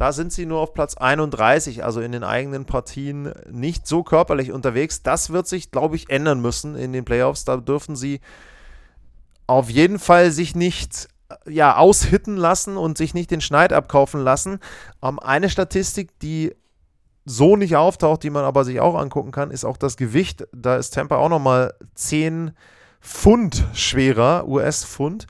da 0.00 0.12
sind 0.12 0.32
sie 0.32 0.46
nur 0.46 0.60
auf 0.60 0.72
Platz 0.72 0.96
31, 0.96 1.84
also 1.84 2.00
in 2.00 2.12
den 2.12 2.24
eigenen 2.24 2.64
Partien 2.64 3.34
nicht 3.50 3.86
so 3.86 4.02
körperlich 4.02 4.50
unterwegs. 4.50 5.02
Das 5.02 5.28
wird 5.28 5.46
sich, 5.46 5.70
glaube 5.70 5.94
ich, 5.94 6.08
ändern 6.08 6.40
müssen 6.40 6.74
in 6.74 6.94
den 6.94 7.04
Playoffs. 7.04 7.44
Da 7.44 7.58
dürfen 7.58 7.96
sie 7.96 8.22
auf 9.46 9.68
jeden 9.68 9.98
Fall 9.98 10.30
sich 10.30 10.56
nicht 10.56 11.08
ja, 11.46 11.76
aushitten 11.76 12.38
lassen 12.38 12.78
und 12.78 12.96
sich 12.96 13.12
nicht 13.12 13.30
den 13.30 13.42
Schneid 13.42 13.74
abkaufen 13.74 14.22
lassen. 14.22 14.58
Ähm, 15.02 15.18
eine 15.18 15.50
Statistik, 15.50 16.18
die 16.20 16.54
so 17.26 17.56
nicht 17.56 17.76
auftaucht, 17.76 18.22
die 18.22 18.30
man 18.30 18.44
aber 18.44 18.64
sich 18.64 18.80
auch 18.80 18.94
angucken 18.94 19.32
kann, 19.32 19.50
ist 19.50 19.66
auch 19.66 19.76
das 19.76 19.98
Gewicht. 19.98 20.46
Da 20.52 20.76
ist 20.76 20.94
Tampa 20.94 21.16
auch 21.16 21.28
nochmal 21.28 21.74
10 21.94 22.52
Pfund 23.02 23.66
schwerer, 23.74 24.48
US-Pfund. 24.48 25.26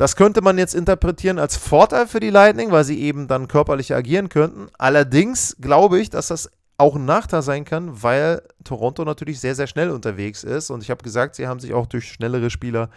Das 0.00 0.16
könnte 0.16 0.40
man 0.40 0.56
jetzt 0.56 0.74
interpretieren 0.74 1.38
als 1.38 1.58
Vorteil 1.58 2.06
für 2.06 2.20
die 2.20 2.30
Lightning, 2.30 2.70
weil 2.70 2.84
sie 2.84 3.02
eben 3.02 3.28
dann 3.28 3.48
körperlich 3.48 3.94
agieren 3.94 4.30
könnten. 4.30 4.68
Allerdings 4.78 5.58
glaube 5.60 6.00
ich, 6.00 6.08
dass 6.08 6.28
das 6.28 6.50
auch 6.78 6.96
ein 6.96 7.04
Nachteil 7.04 7.42
sein 7.42 7.66
kann, 7.66 8.02
weil 8.02 8.40
Toronto 8.64 9.04
natürlich 9.04 9.40
sehr, 9.40 9.54
sehr 9.54 9.66
schnell 9.66 9.90
unterwegs 9.90 10.42
ist. 10.42 10.70
Und 10.70 10.82
ich 10.82 10.88
habe 10.88 11.02
gesagt, 11.02 11.34
sie 11.34 11.46
haben 11.46 11.60
sich 11.60 11.74
auch 11.74 11.84
durch 11.84 12.10
schnellere 12.10 12.48
Spieler 12.48 12.88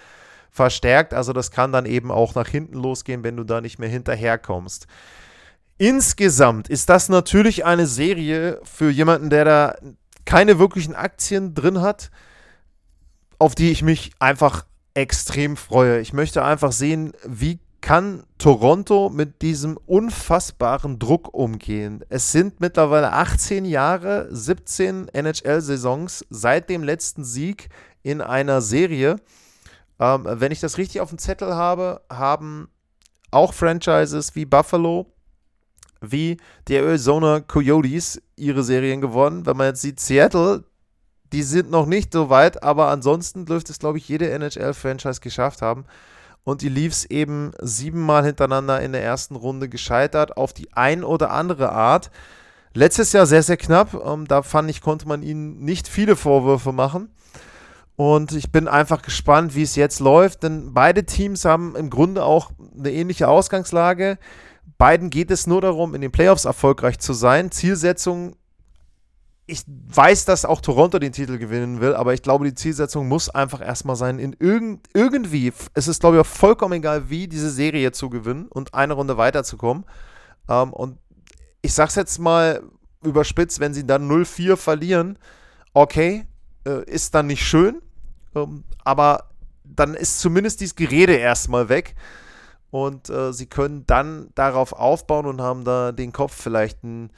verstärkt. 0.49 1.13
Also 1.13 1.33
das 1.33 1.51
kann 1.51 1.73
dann 1.73 1.85
eben 1.85 2.09
auch 2.09 2.35
nach 2.35 2.47
hinten 2.47 2.77
losgehen, 2.77 3.25
wenn 3.25 3.35
du 3.35 3.43
da 3.43 3.59
nicht 3.59 3.79
mehr 3.79 3.89
hinterherkommst. 3.89 4.87
Insgesamt 5.77 6.69
ist 6.69 6.87
das 6.87 7.09
natürlich 7.09 7.65
eine 7.65 7.85
Serie 7.85 8.61
für 8.63 8.89
jemanden, 8.89 9.29
der 9.29 9.43
da 9.43 9.75
keine 10.23 10.57
wirklichen 10.57 10.95
Aktien 10.95 11.53
drin 11.53 11.81
hat, 11.81 12.11
auf 13.39 13.55
die 13.55 13.71
ich 13.71 13.81
mich 13.81 14.11
einfach 14.19 14.63
extrem 14.93 15.57
freue. 15.57 15.99
Ich 15.99 16.13
möchte 16.13 16.43
einfach 16.43 16.71
sehen, 16.71 17.13
wie 17.25 17.59
kann 17.83 18.23
Toronto 18.37 19.09
mit 19.09 19.41
diesem 19.41 19.77
unfassbaren 19.85 20.99
Druck 20.99 21.33
umgehen. 21.33 22.03
Es 22.07 22.31
sind 22.31 22.61
mittlerweile 22.61 23.11
18 23.11 23.65
Jahre, 23.65 24.29
17 24.31 25.09
NHL-Saisons 25.09 26.25
seit 26.29 26.69
dem 26.69 26.81
letzten 26.83 27.25
Sieg 27.25 27.67
in 28.01 28.21
einer 28.21 28.61
Serie. 28.61 29.17
Ähm, 29.99 30.25
wenn 30.25 30.53
ich 30.53 30.61
das 30.61 30.77
richtig 30.77 31.01
auf 31.01 31.09
dem 31.09 31.17
Zettel 31.17 31.55
habe, 31.55 32.01
haben 32.09 32.69
auch 33.31 33.53
Franchises 33.53 34.33
wie 34.33 34.45
Buffalo, 34.45 35.07
wie 35.99 36.37
die 36.69 36.75
Arizona 36.75 37.41
Coyotes 37.41 38.21
ihre 38.37 38.63
Serien 38.63 39.01
gewonnen. 39.01 39.45
Wenn 39.45 39.57
man 39.57 39.67
jetzt 39.67 39.81
sieht, 39.81 39.99
Seattle, 39.99 40.63
die 41.33 41.43
sind 41.43 41.71
noch 41.71 41.87
nicht 41.87 42.13
so 42.13 42.29
weit, 42.29 42.61
aber 42.61 42.89
ansonsten 42.89 43.45
dürfte 43.45 43.71
es, 43.71 43.79
glaube 43.79 43.97
ich, 43.97 44.07
jede 44.07 44.29
NHL-Franchise 44.29 45.19
geschafft 45.19 45.61
haben. 45.61 45.85
Und 46.43 46.61
die 46.61 46.69
Leafs 46.69 47.05
eben 47.05 47.51
siebenmal 47.59 48.23
hintereinander 48.23 48.81
in 48.81 48.91
der 48.91 49.03
ersten 49.03 49.35
Runde 49.35 49.67
gescheitert, 49.67 50.37
auf 50.37 50.53
die 50.53 50.71
ein 50.73 51.03
oder 51.03 51.31
andere 51.31 51.71
Art. 51.71 52.11
Letztes 52.73 53.13
Jahr 53.13 53.25
sehr, 53.25 53.43
sehr 53.43 53.57
knapp. 53.57 53.93
Ähm, 54.05 54.27
da 54.27 54.43
fand 54.43 54.69
ich, 54.69 54.81
konnte 54.81 55.07
man 55.07 55.23
ihnen 55.23 55.59
nicht 55.59 55.87
viele 55.87 56.15
Vorwürfe 56.15 56.71
machen. 56.71 57.09
Und 57.95 58.33
ich 58.33 58.51
bin 58.51 58.67
einfach 58.67 59.01
gespannt, 59.01 59.55
wie 59.55 59.63
es 59.63 59.75
jetzt 59.75 59.99
läuft, 59.99 60.43
denn 60.43 60.73
beide 60.73 61.05
Teams 61.05 61.45
haben 61.45 61.75
im 61.75 61.89
Grunde 61.89 62.23
auch 62.23 62.51
eine 62.77 62.91
ähnliche 62.91 63.27
Ausgangslage. 63.27 64.17
Beiden 64.77 65.09
geht 65.09 65.31
es 65.31 65.47
nur 65.47 65.61
darum, 65.61 65.95
in 65.95 66.01
den 66.01 66.11
Playoffs 66.11 66.45
erfolgreich 66.45 66.99
zu 66.99 67.13
sein. 67.13 67.51
Zielsetzung 67.51 68.35
ich 69.53 69.63
weiß, 69.67 70.25
dass 70.25 70.45
auch 70.45 70.61
Toronto 70.61 70.97
den 70.97 71.13
Titel 71.13 71.37
gewinnen 71.37 71.79
will, 71.79 71.93
aber 71.93 72.15
ich 72.15 72.23
glaube, 72.23 72.45
die 72.45 72.55
Zielsetzung 72.55 73.07
muss 73.07 73.29
einfach 73.29 73.61
erstmal 73.61 73.95
sein, 73.95 74.17
in 74.17 74.35
irgend, 74.39 74.87
irgendwie, 74.95 75.53
es 75.75 75.87
ist, 75.87 75.99
glaube 75.99 76.19
ich, 76.19 76.25
vollkommen 76.25 76.73
egal, 76.73 77.11
wie 77.11 77.27
diese 77.27 77.51
Serie 77.51 77.91
zu 77.91 78.09
gewinnen 78.09 78.47
und 78.47 78.73
eine 78.73 78.93
Runde 78.93 79.15
weiterzukommen. 79.15 79.85
Ähm, 80.49 80.73
und 80.73 80.97
ich 81.61 81.71
sag's 81.71 81.93
jetzt 81.93 82.17
mal 82.17 82.63
überspitzt, 83.03 83.59
wenn 83.59 83.75
sie 83.75 83.85
dann 83.85 84.09
0-4 84.09 84.55
verlieren, 84.55 85.19
okay, 85.75 86.25
äh, 86.65 86.83
ist 86.85 87.13
dann 87.13 87.27
nicht 87.27 87.45
schön, 87.45 87.79
ähm, 88.33 88.63
aber 88.83 89.29
dann 89.63 89.93
ist 89.93 90.19
zumindest 90.19 90.61
dieses 90.61 90.75
Gerede 90.75 91.13
erstmal 91.13 91.69
weg. 91.69 91.93
Und 92.71 93.11
äh, 93.11 93.31
sie 93.33 93.45
können 93.45 93.85
dann 93.85 94.29
darauf 94.33 94.73
aufbauen 94.73 95.27
und 95.27 95.41
haben 95.41 95.63
da 95.63 95.91
den 95.91 96.11
Kopf 96.11 96.33
vielleicht 96.33 96.83
ein 96.83 97.11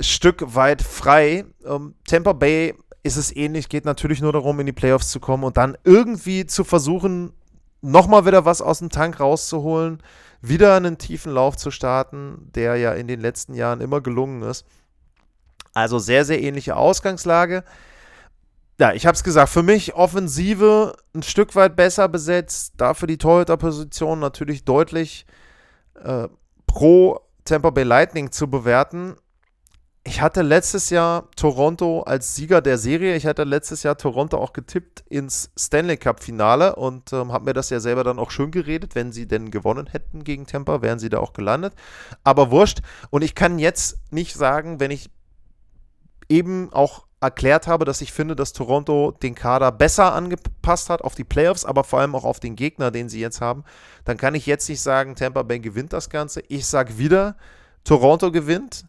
Stück 0.00 0.54
weit 0.54 0.82
frei. 0.82 1.44
Ähm, 1.64 1.94
Tampa 2.06 2.32
Bay 2.32 2.74
ist 3.02 3.16
es 3.16 3.34
ähnlich, 3.34 3.68
geht 3.68 3.84
natürlich 3.84 4.20
nur 4.20 4.32
darum, 4.32 4.60
in 4.60 4.66
die 4.66 4.72
Playoffs 4.72 5.10
zu 5.10 5.20
kommen 5.20 5.44
und 5.44 5.56
dann 5.56 5.78
irgendwie 5.84 6.46
zu 6.46 6.64
versuchen, 6.64 7.32
nochmal 7.80 8.26
wieder 8.26 8.44
was 8.44 8.60
aus 8.60 8.80
dem 8.80 8.90
Tank 8.90 9.20
rauszuholen, 9.20 10.02
wieder 10.42 10.74
einen 10.74 10.98
tiefen 10.98 11.32
Lauf 11.32 11.56
zu 11.56 11.70
starten, 11.70 12.50
der 12.54 12.76
ja 12.76 12.92
in 12.92 13.08
den 13.08 13.20
letzten 13.20 13.54
Jahren 13.54 13.80
immer 13.80 14.00
gelungen 14.00 14.42
ist. 14.42 14.66
Also 15.72 15.98
sehr, 15.98 16.24
sehr 16.24 16.42
ähnliche 16.42 16.76
Ausgangslage. 16.76 17.64
Ja, 18.78 18.92
ich 18.92 19.06
habe 19.06 19.14
es 19.14 19.22
gesagt, 19.22 19.50
für 19.50 19.62
mich 19.62 19.94
Offensive 19.94 20.96
ein 21.14 21.22
Stück 21.22 21.54
weit 21.54 21.76
besser 21.76 22.08
besetzt, 22.08 22.74
dafür 22.78 23.06
die 23.06 23.18
Torhüterposition 23.18 24.18
natürlich 24.18 24.64
deutlich 24.64 25.26
äh, 26.02 26.28
pro 26.66 27.20
Tampa 27.44 27.70
Bay 27.70 27.84
Lightning 27.84 28.32
zu 28.32 28.48
bewerten 28.48 29.16
ich 30.02 30.22
hatte 30.22 30.40
letztes 30.40 30.88
Jahr 30.88 31.30
Toronto 31.36 32.02
als 32.02 32.34
Sieger 32.34 32.62
der 32.62 32.78
Serie. 32.78 33.16
Ich 33.16 33.26
hatte 33.26 33.44
letztes 33.44 33.82
Jahr 33.82 33.98
Toronto 33.98 34.38
auch 34.38 34.54
getippt 34.54 35.04
ins 35.08 35.50
Stanley 35.58 35.98
Cup 35.98 36.22
Finale 36.22 36.76
und 36.76 37.12
ähm, 37.12 37.32
habe 37.32 37.44
mir 37.44 37.52
das 37.52 37.68
ja 37.68 37.80
selber 37.80 38.02
dann 38.02 38.18
auch 38.18 38.30
schön 38.30 38.50
geredet. 38.50 38.94
Wenn 38.94 39.12
sie 39.12 39.26
denn 39.26 39.50
gewonnen 39.50 39.88
hätten 39.88 40.24
gegen 40.24 40.46
Tampa, 40.46 40.80
wären 40.80 40.98
sie 40.98 41.10
da 41.10 41.18
auch 41.18 41.34
gelandet. 41.34 41.74
Aber 42.24 42.50
wurscht. 42.50 42.80
Und 43.10 43.22
ich 43.22 43.34
kann 43.34 43.58
jetzt 43.58 43.98
nicht 44.10 44.34
sagen, 44.34 44.80
wenn 44.80 44.90
ich 44.90 45.10
eben 46.30 46.72
auch 46.72 47.04
erklärt 47.20 47.66
habe, 47.66 47.84
dass 47.84 48.00
ich 48.00 48.12
finde, 48.12 48.34
dass 48.34 48.54
Toronto 48.54 49.10
den 49.22 49.34
Kader 49.34 49.70
besser 49.70 50.14
angepasst 50.14 50.88
hat 50.88 51.02
auf 51.02 51.14
die 51.14 51.24
Playoffs, 51.24 51.66
aber 51.66 51.84
vor 51.84 52.00
allem 52.00 52.14
auch 52.14 52.24
auf 52.24 52.40
den 52.40 52.56
Gegner, 52.56 52.90
den 52.90 53.10
sie 53.10 53.20
jetzt 53.20 53.42
haben, 53.42 53.64
dann 54.06 54.16
kann 54.16 54.34
ich 54.34 54.46
jetzt 54.46 54.66
nicht 54.70 54.80
sagen, 54.80 55.14
Tampa 55.16 55.42
Bay 55.42 55.58
gewinnt 55.58 55.92
das 55.92 56.08
Ganze. 56.08 56.40
Ich 56.48 56.66
sage 56.66 56.96
wieder, 56.96 57.36
Toronto 57.84 58.32
gewinnt. 58.32 58.84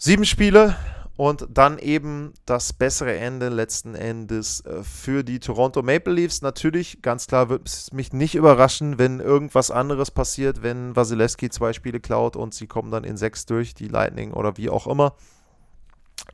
Sieben 0.00 0.24
Spiele 0.24 0.76
und 1.16 1.48
dann 1.50 1.76
eben 1.78 2.32
das 2.46 2.72
bessere 2.72 3.16
Ende 3.16 3.48
letzten 3.48 3.96
Endes 3.96 4.60
äh, 4.60 4.84
für 4.84 5.24
die 5.24 5.40
Toronto 5.40 5.82
Maple 5.82 6.12
Leafs. 6.12 6.40
Natürlich, 6.40 7.02
ganz 7.02 7.26
klar, 7.26 7.48
wird 7.48 7.66
es 7.66 7.92
mich 7.92 8.12
nicht 8.12 8.36
überraschen, 8.36 9.00
wenn 9.00 9.18
irgendwas 9.18 9.72
anderes 9.72 10.12
passiert, 10.12 10.62
wenn 10.62 10.94
Wasilewski 10.94 11.50
zwei 11.50 11.72
Spiele 11.72 11.98
klaut 11.98 12.36
und 12.36 12.54
sie 12.54 12.68
kommen 12.68 12.92
dann 12.92 13.02
in 13.02 13.16
sechs 13.16 13.44
durch, 13.44 13.74
die 13.74 13.88
Lightning 13.88 14.32
oder 14.32 14.56
wie 14.56 14.70
auch 14.70 14.86
immer. 14.86 15.16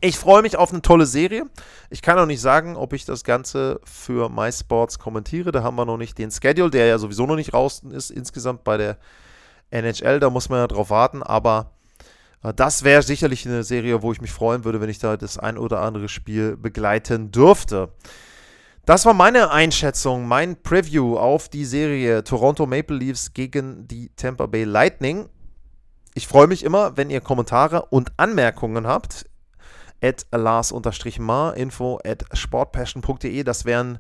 Ich 0.03 0.19
freue 0.19 0.43
mich 0.43 0.59
auf 0.59 0.71
eine 0.71 0.83
tolle 0.83 1.07
Serie. 1.07 1.47
Ich 1.89 2.03
kann 2.03 2.19
auch 2.19 2.27
nicht 2.27 2.43
sagen, 2.43 2.77
ob 2.77 2.93
ich 2.93 3.07
das 3.07 3.25
Ganze 3.25 3.81
für 3.85 4.29
MySports 4.29 4.99
kommentiere. 4.99 5.53
Da 5.53 5.63
haben 5.63 5.77
wir 5.77 5.87
noch 5.87 5.97
nicht 5.97 6.19
den 6.19 6.31
Schedule, 6.31 6.71
der 6.71 6.85
ja 6.85 6.99
sowieso 6.99 7.25
noch 7.25 7.37
nicht 7.37 7.55
raus 7.55 7.83
ist 7.91 8.11
insgesamt 8.11 8.63
bei 8.63 8.77
der 8.77 8.99
NHL. 9.71 10.21
Da 10.21 10.29
muss 10.29 10.51
man 10.51 10.59
ja 10.59 10.67
drauf 10.67 10.91
warten. 10.91 11.23
Aber 11.23 11.74
das 12.53 12.85
wäre 12.85 13.03
sicherlich 13.03 13.47
eine 13.47 13.65
Serie, 13.65 14.03
wo 14.03 14.13
ich 14.13 14.21
mich 14.21 14.33
freuen 14.33 14.65
würde, 14.65 14.81
wenn 14.81 14.91
ich 14.91 14.99
da 14.99 15.17
das 15.17 15.39
ein 15.39 15.57
oder 15.57 15.81
andere 15.81 16.09
Spiel 16.09 16.57
begleiten 16.57 17.31
dürfte. 17.31 17.91
Das 18.85 19.07
war 19.07 19.15
meine 19.15 19.51
Einschätzung, 19.51 20.29
mein 20.29 20.63
Preview 20.63 21.17
auf 21.17 21.49
die 21.49 21.65
Serie 21.65 22.23
Toronto 22.23 22.67
Maple 22.67 22.99
Leafs 22.99 23.33
gegen 23.33 23.89
die 23.89 24.11
Tampa 24.15 24.45
Bay 24.45 24.65
Lightning. 24.65 25.31
Ich 26.13 26.29
freue 26.29 26.47
mich 26.47 26.63
immer, 26.63 26.97
wenn 26.99 27.09
ihr 27.09 27.23
Kommentare 27.23 27.87
und 27.87 28.13
Anmerkungen 28.19 28.87
habt. 28.87 29.25
At 30.03 30.27
Lars-Mar, 30.33 31.57
info 31.57 31.99
at 32.05 32.27
sportpassion.de. 32.35 33.43
Das 33.43 33.65
wären 33.65 33.99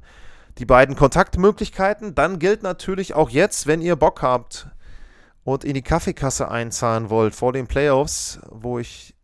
die 0.59 0.66
beiden 0.66 0.96
Kontaktmöglichkeiten. 0.96 2.14
Dann 2.14 2.38
gilt 2.38 2.62
natürlich 2.62 3.14
auch 3.14 3.30
jetzt, 3.30 3.66
wenn 3.66 3.80
ihr 3.80 3.96
Bock 3.96 4.20
habt, 4.20 4.68
und 5.44 5.64
in 5.64 5.74
die 5.74 5.83
Kaffeekasse 5.83 6.50
einzahlen 6.50 7.11
wollt 7.11 7.35
vor 7.35 7.52
den 7.52 7.66
Playoffs, 7.66 8.40
wo 8.50 8.78
ich 8.78 9.14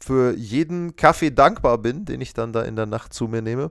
für 0.00 0.34
jeden 0.36 0.96
Kaffee 0.96 1.30
dankbar 1.30 1.78
bin, 1.78 2.04
den 2.04 2.20
ich 2.20 2.34
dann 2.34 2.52
da 2.52 2.62
in 2.62 2.76
der 2.76 2.86
Nacht 2.86 3.14
zu 3.14 3.28
mir 3.28 3.42
nehme. 3.42 3.70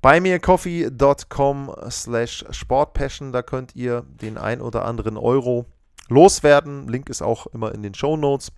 Bei 0.00 0.20
mir 0.20 0.38
coffee.com 0.38 1.74
slash 1.90 2.44
sportpassion, 2.50 3.32
da 3.32 3.42
könnt 3.42 3.74
ihr 3.74 4.02
den 4.06 4.38
ein 4.38 4.60
oder 4.60 4.84
anderen 4.84 5.16
Euro 5.16 5.66
loswerden. 6.08 6.86
Link 6.86 7.08
ist 7.08 7.22
auch 7.22 7.46
immer 7.48 7.74
in 7.74 7.82
den 7.82 7.94
Show 7.94 8.16
Notes. 8.16 8.52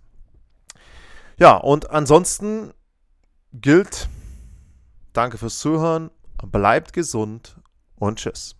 Ja, 1.38 1.56
und 1.56 1.90
ansonsten 1.90 2.72
gilt, 3.52 4.08
danke 5.12 5.38
fürs 5.38 5.58
Zuhören, 5.58 6.10
bleibt 6.42 6.92
gesund 6.92 7.56
und 7.96 8.18
tschüss. 8.18 8.59